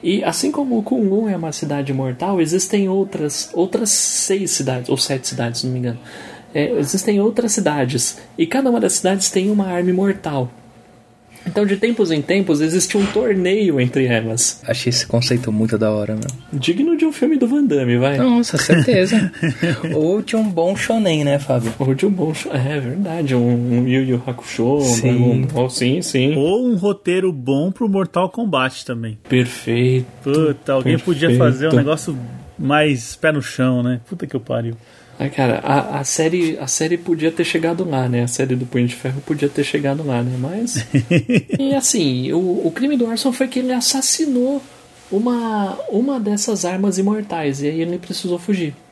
[0.00, 5.26] E assim como Kunlun é uma cidade mortal, existem outras outras seis cidades, ou sete
[5.26, 5.98] cidades, se não me engano
[6.56, 10.50] é, existem outras cidades e cada uma das cidades tem uma arma imortal.
[11.46, 14.60] Então, de tempos em tempos, existe um torneio entre elas.
[14.66, 16.58] Achei esse conceito muito da hora, meu.
[16.58, 18.16] Digno de um filme do Van Damme, vai.
[18.16, 19.30] Nossa, certeza.
[19.94, 21.72] Ou de um bom shonen, né, Fábio?
[21.78, 23.34] Ou de um bom shonen, é verdade.
[23.36, 24.80] Um, um Yu Yu Hakusho.
[24.80, 25.10] Sim.
[25.10, 26.34] Um, oh, sim, sim.
[26.34, 29.16] Ou um roteiro bom pro Mortal Kombat também.
[29.28, 30.06] Perfeito.
[30.24, 31.04] Puta, alguém Perfeito.
[31.04, 32.18] podia fazer um negócio
[32.58, 34.00] mais pé no chão, né?
[34.08, 34.74] Puta que eu pariu.
[35.18, 38.24] Ah, cara, a, a, série, a série podia ter chegado lá, né?
[38.24, 40.36] A série do Punho de Ferro podia ter chegado lá, né?
[40.38, 40.86] Mas.
[41.58, 44.62] e assim, o, o crime do Arson foi que ele assassinou
[45.10, 47.62] uma, uma dessas armas imortais.
[47.62, 48.74] E aí ele precisou fugir.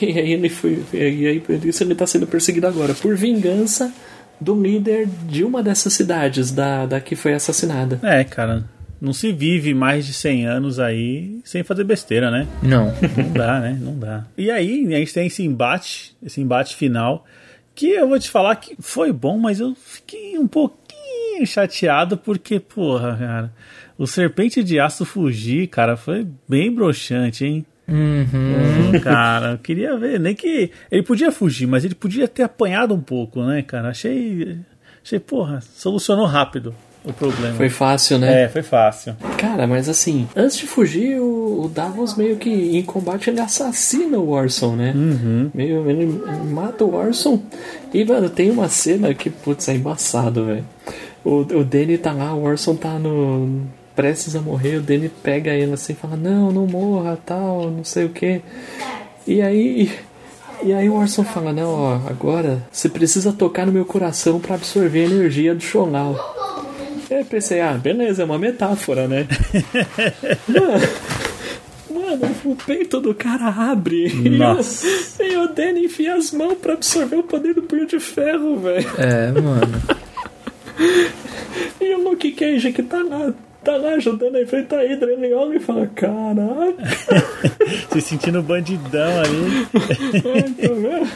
[0.00, 0.82] E aí ele foi.
[0.94, 2.94] E aí por isso ele tá sendo perseguido agora.
[2.94, 3.92] Por vingança
[4.40, 8.00] do líder de uma dessas cidades, da, da que foi assassinada.
[8.02, 8.64] É, cara
[9.04, 12.48] não se vive mais de 100 anos aí sem fazer besteira, né?
[12.62, 12.86] Não.
[12.86, 13.78] Não dá, né?
[13.78, 14.24] Não dá.
[14.36, 17.26] E aí, a gente tem esse embate, esse embate final,
[17.74, 22.58] que eu vou te falar que foi bom, mas eu fiquei um pouquinho chateado porque,
[22.58, 23.52] porra, cara,
[23.98, 27.66] o Serpente de Aço fugir, cara, foi bem broxante, hein?
[27.86, 28.94] Uhum.
[28.94, 32.94] Hum, cara, eu queria ver, nem que ele podia fugir, mas ele podia ter apanhado
[32.94, 33.90] um pouco, né, cara?
[33.90, 34.60] Achei,
[35.04, 36.74] achei, porra, solucionou rápido
[37.04, 37.54] o problema.
[37.54, 38.44] Foi fácil, né?
[38.44, 39.14] É, foi fácil.
[39.36, 44.30] Cara, mas assim, antes de fugir, o, Davos meio que em combate ele assassina o
[44.30, 44.92] Orson, né?
[44.94, 45.50] Uhum.
[45.52, 46.06] Meio, ele
[46.50, 47.42] mata o Orson.
[47.92, 50.64] E, mano, tem uma cena que, putz, é embaçado, velho.
[51.22, 53.62] O, o Danny tá lá, o Orson tá no.
[53.94, 57.84] prestes a morrer, o Danny pega ele assim e fala: Não, não morra, tal, não
[57.84, 58.40] sei o que.
[59.26, 59.90] E aí.
[60.62, 64.54] E aí o Orson fala, não, ó, agora você precisa tocar no meu coração para
[64.54, 66.16] absorver a energia do Shonal.
[67.10, 69.26] Eu pensei, ah, beleza, é uma metáfora, né?
[70.48, 70.80] mano,
[72.20, 74.12] mano, o peito do cara abre.
[74.30, 74.86] Nossa.
[75.20, 78.00] E, o, e o Danny enfia as mãos pra absorver o poder do punho de
[78.00, 78.90] ferro, velho.
[78.98, 79.82] É, mano.
[81.80, 83.32] e o Luke Cage que tá lá
[83.64, 86.84] tá lá ajudando a enfrentar a Hydra, ele olha e fala, caraca.
[87.90, 89.66] Se sentindo bandidão ali.
[90.36, 91.08] é, tá vendo?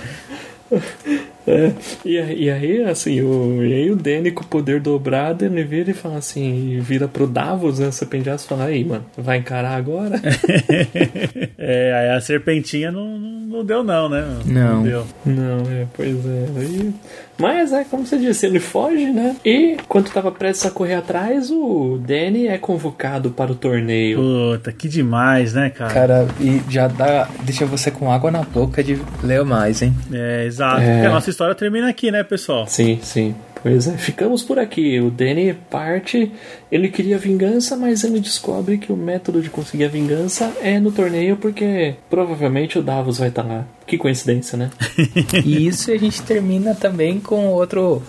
[1.49, 1.73] É,
[2.05, 5.91] e, e aí, assim, o, e aí o Danny com o poder dobrado, ele vira
[5.91, 7.89] e fala assim, e vira pro Davos, né?
[7.91, 10.21] E fala, aí, mano, vai encarar agora?
[11.59, 14.25] é, aí a serpentinha não, não deu não, né?
[14.45, 14.77] Não.
[14.77, 15.07] Não deu.
[15.25, 16.47] Não, é, pois é.
[16.57, 16.95] Aí,
[17.39, 19.37] mas é como você disse, ele foge, né?
[19.45, 24.19] E quando tava prestes a correr atrás, o Danny é convocado para o torneio.
[24.19, 25.95] Puta, que demais, né, cara?
[25.95, 27.29] Cara, e já dá.
[27.45, 29.95] Deixa você com água na boca de ler mais, hein?
[30.13, 30.81] É, exato.
[30.81, 30.95] É.
[30.95, 32.67] Porque a nossa história termina aqui, né, pessoal?
[32.67, 33.33] Sim, sim.
[33.63, 34.99] Pois é, ficamos por aqui.
[34.99, 36.33] O Danny parte,
[36.71, 40.91] ele queria vingança, mas ele descobre que o método de conseguir a vingança é no
[40.91, 43.65] torneio, porque provavelmente o Davos vai estar lá.
[43.87, 44.71] Que coincidência, né?
[45.45, 48.03] E isso a gente termina também com outro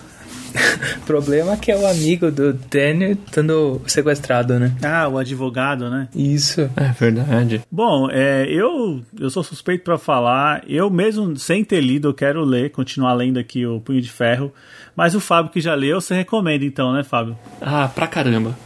[1.06, 4.74] problema que é o amigo do Daniel estando sequestrado, né?
[4.82, 6.08] Ah, o advogado, né?
[6.14, 6.62] Isso.
[6.76, 7.62] É verdade.
[7.70, 10.62] Bom, é, eu, eu sou suspeito pra falar.
[10.68, 14.52] Eu mesmo, sem ter lido, eu quero ler, continuar lendo aqui o Punho de Ferro.
[14.94, 17.38] Mas o Fábio que já leu, você recomenda então, né, Fábio?
[17.60, 18.56] Ah, pra caramba.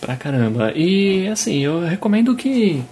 [0.00, 0.72] Pra caramba.
[0.74, 2.82] E assim, eu recomendo que.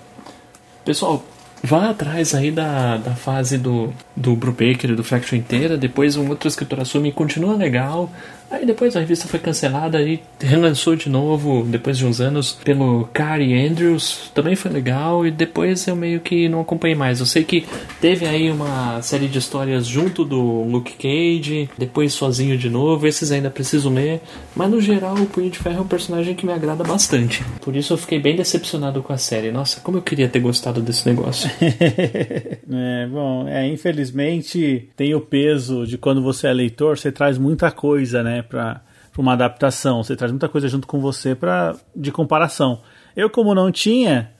[0.84, 1.24] Pessoal,
[1.62, 5.76] vá atrás aí da, da fase do, do Brubaker e do Fraction inteira.
[5.76, 8.10] Depois um outro escritor assume e continua legal.
[8.50, 13.08] Aí depois a revista foi cancelada e relançou de novo, depois de uns anos, pelo
[13.12, 14.30] Cary Andrews.
[14.34, 17.20] Também foi legal e depois eu meio que não acompanhei mais.
[17.20, 17.64] Eu sei que
[18.00, 23.06] teve aí uma série de histórias junto do Luke Cage, depois sozinho de novo.
[23.06, 24.20] Esses ainda preciso ler.
[24.56, 27.44] Mas no geral, o Punho de Ferro é um personagem que me agrada bastante.
[27.60, 29.52] Por isso eu fiquei bem decepcionado com a série.
[29.52, 31.48] Nossa, como eu queria ter gostado desse negócio.
[31.60, 37.70] é, bom, é, infelizmente tem o peso de quando você é leitor, você traz muita
[37.70, 38.80] coisa, né, para
[39.16, 42.80] uma adaptação, você traz muita coisa junto com você para de comparação.
[43.14, 44.30] Eu como não tinha,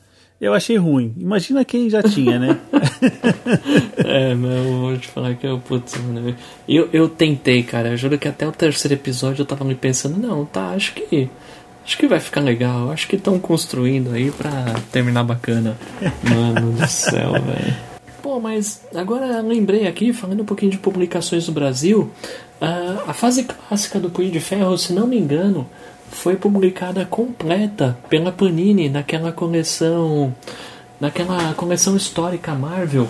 [0.41, 1.15] eu achei ruim.
[1.19, 2.59] Imagina quem já tinha, né?
[3.99, 6.35] é, mas eu vou te falar que eu, putz, mano,
[6.67, 7.91] eu, eu tentei, cara.
[7.91, 11.29] Eu juro que até o terceiro episódio eu tava me pensando, não, tá, acho que.
[11.85, 12.91] Acho que vai ficar legal.
[12.91, 14.51] Acho que estão construindo aí pra
[14.91, 15.77] terminar bacana.
[16.23, 17.91] Mano do céu, velho.
[18.23, 22.11] Pô, mas agora lembrei aqui, falando um pouquinho de publicações do Brasil,
[22.61, 25.67] a fase clássica do Punho de Ferro, se não me engano,
[26.11, 30.35] foi publicada completa pela Panini naquela coleção,
[31.01, 33.09] naquela coleção histórica Marvel.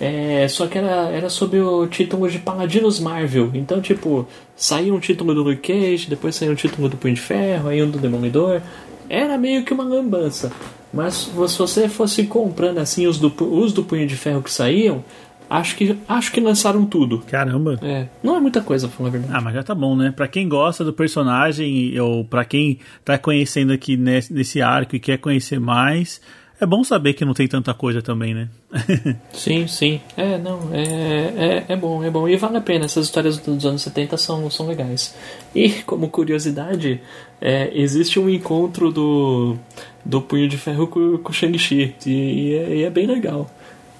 [0.00, 3.50] É, só que era, era sob o título de Paladinos Marvel.
[3.52, 4.26] Então, tipo,
[4.56, 7.82] saiu um título do Luke Cage, depois saiu um título do Punho de Ferro, aí
[7.82, 8.62] um do Demolidor.
[9.08, 10.50] Era meio que uma lambança.
[10.92, 15.04] Mas se você fosse comprando assim os do, os do Punho de Ferro que saíam,
[15.50, 17.18] acho que, acho que lançaram tudo.
[17.26, 17.78] Caramba.
[17.82, 19.34] É, não é muita coisa, pra falar a verdade.
[19.34, 20.12] Ah, mas já tá bom, né?
[20.14, 25.00] Pra quem gosta do personagem, ou pra quem tá conhecendo aqui nesse, nesse arco e
[25.00, 26.20] quer conhecer mais,
[26.60, 28.48] é bom saber que não tem tanta coisa também, né?
[29.32, 30.00] sim, sim.
[30.16, 32.28] É, não, é, é, é bom, é bom.
[32.28, 35.16] E vale a pena, essas histórias dos anos 70 são, são legais.
[35.54, 37.00] E, como curiosidade,
[37.40, 39.56] é, existe um encontro do,
[40.04, 43.50] do Punho de Ferro com, com o Shang-Chi, e, e, é, e é bem legal.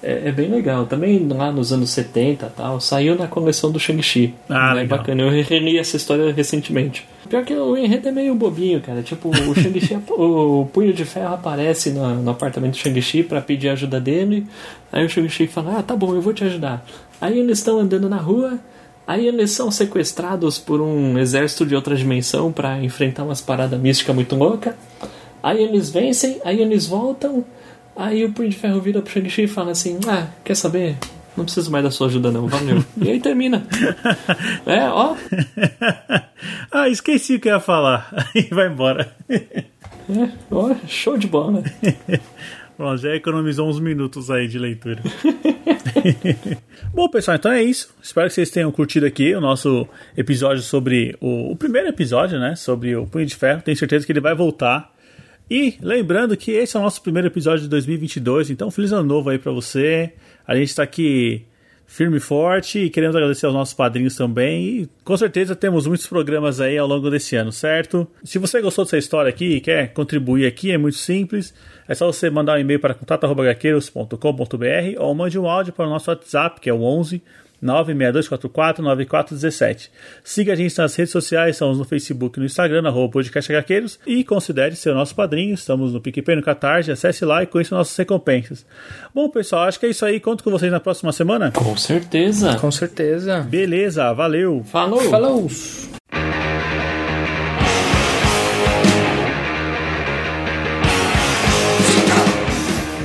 [0.03, 0.87] É, é, bem legal.
[0.87, 4.35] Também lá nos anos 70 tal, saiu na coleção do Shang-Chi.
[4.49, 4.99] Ah, é legal.
[4.99, 5.23] bacana.
[5.23, 7.07] Eu reli essa história recentemente.
[7.29, 9.03] Pior que o enredo é meio bobinho, cara.
[9.03, 13.69] Tipo, o Shang-Chi, o Punho de Ferro aparece no, no apartamento do Shang-Chi pra pedir
[13.69, 14.47] ajuda dele.
[14.91, 16.85] Aí o Shang-Chi fala: Ah, tá bom, eu vou te ajudar.
[17.21, 18.59] Aí eles estão andando na rua.
[19.07, 24.15] Aí eles são sequestrados por um exército de outra dimensão para enfrentar umas paradas místicas
[24.15, 24.77] muito louca.
[25.43, 27.45] Aí eles vencem, aí eles voltam.
[28.01, 30.97] Aí o Punho de Ferro vira pro Shang-Chi e fala assim: Ah, quer saber?
[31.37, 32.83] Não preciso mais da sua ajuda, não, valeu.
[32.97, 33.63] e aí termina.
[34.65, 35.15] É, ó.
[36.73, 38.11] ah, esqueci o que eu ia falar.
[38.35, 39.15] Aí vai embora.
[39.29, 39.63] É,
[40.51, 41.63] ó, show de bola.
[42.79, 45.03] Bom, já economizou uns minutos aí de leitura.
[46.95, 47.95] Bom, pessoal, então é isso.
[48.03, 49.87] Espero que vocês tenham curtido aqui o nosso
[50.17, 52.57] episódio sobre o, o primeiro episódio, né?
[52.57, 53.61] Sobre o Punho de Ferro.
[53.61, 54.91] Tenho certeza que ele vai voltar.
[55.51, 59.31] E lembrando que esse é o nosso primeiro episódio de 2022, então feliz ano novo
[59.31, 60.13] aí para você.
[60.47, 61.45] A gente está aqui
[61.85, 64.83] firme e forte e queremos agradecer aos nossos padrinhos também.
[64.83, 68.07] E com certeza temos muitos programas aí ao longo desse ano, certo?
[68.23, 71.53] Se você gostou dessa história aqui e quer contribuir aqui, é muito simples.
[71.89, 74.17] É só você mandar um e-mail para contato.gaqueiros.com.br
[74.99, 77.21] ou mande um áudio para o nosso WhatsApp, que é o 11
[77.63, 79.91] 962449417.
[80.25, 83.99] Siga a gente nas redes sociais, estamos no Facebook e no Instagram, arroba podcast HQueiros,
[84.07, 87.97] e considere ser nosso padrinho, estamos no PicPay no Catarse, acesse lá e conheça nossas
[87.97, 88.65] recompensas.
[89.15, 91.51] Bom, pessoal, acho que é isso aí, conto com vocês na próxima semana.
[91.51, 92.57] Com certeza.
[92.59, 93.41] Com certeza.
[93.41, 94.63] Beleza, valeu.
[94.65, 95.01] Falou.
[95.03, 95.49] Falou.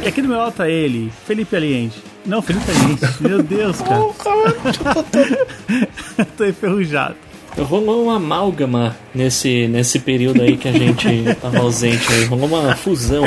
[0.04, 2.15] E aqui do meu lado tá ele, Felipe Aliente.
[2.26, 3.06] Não, Felipe Aliente.
[3.22, 4.02] Meu Deus, cara.
[6.38, 7.16] Tô enferrujado.
[7.58, 11.08] Rolou uma amálgama nesse, nesse período aí que a gente
[11.42, 12.26] tava ausente aí.
[12.26, 13.24] Rolou uma fusão.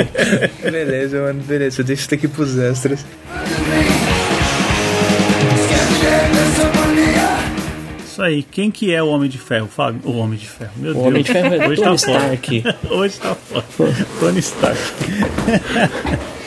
[0.61, 1.83] Beleza, mano, beleza.
[1.83, 3.03] Deixa isso daqui pros extras.
[8.05, 10.01] Isso aí, quem que é o Homem de Ferro, Fábio?
[10.03, 11.05] O Homem de Ferro, meu O Deus.
[11.07, 12.33] Homem de Ferro é Hoje Tony tá foda.
[12.35, 12.63] Stark.
[12.91, 14.07] Hoje tá foda.
[14.19, 14.79] Tony Stark.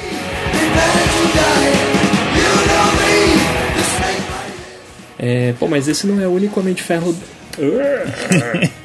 [5.23, 7.15] É, pô, mas esse não é o único Homem de Ferro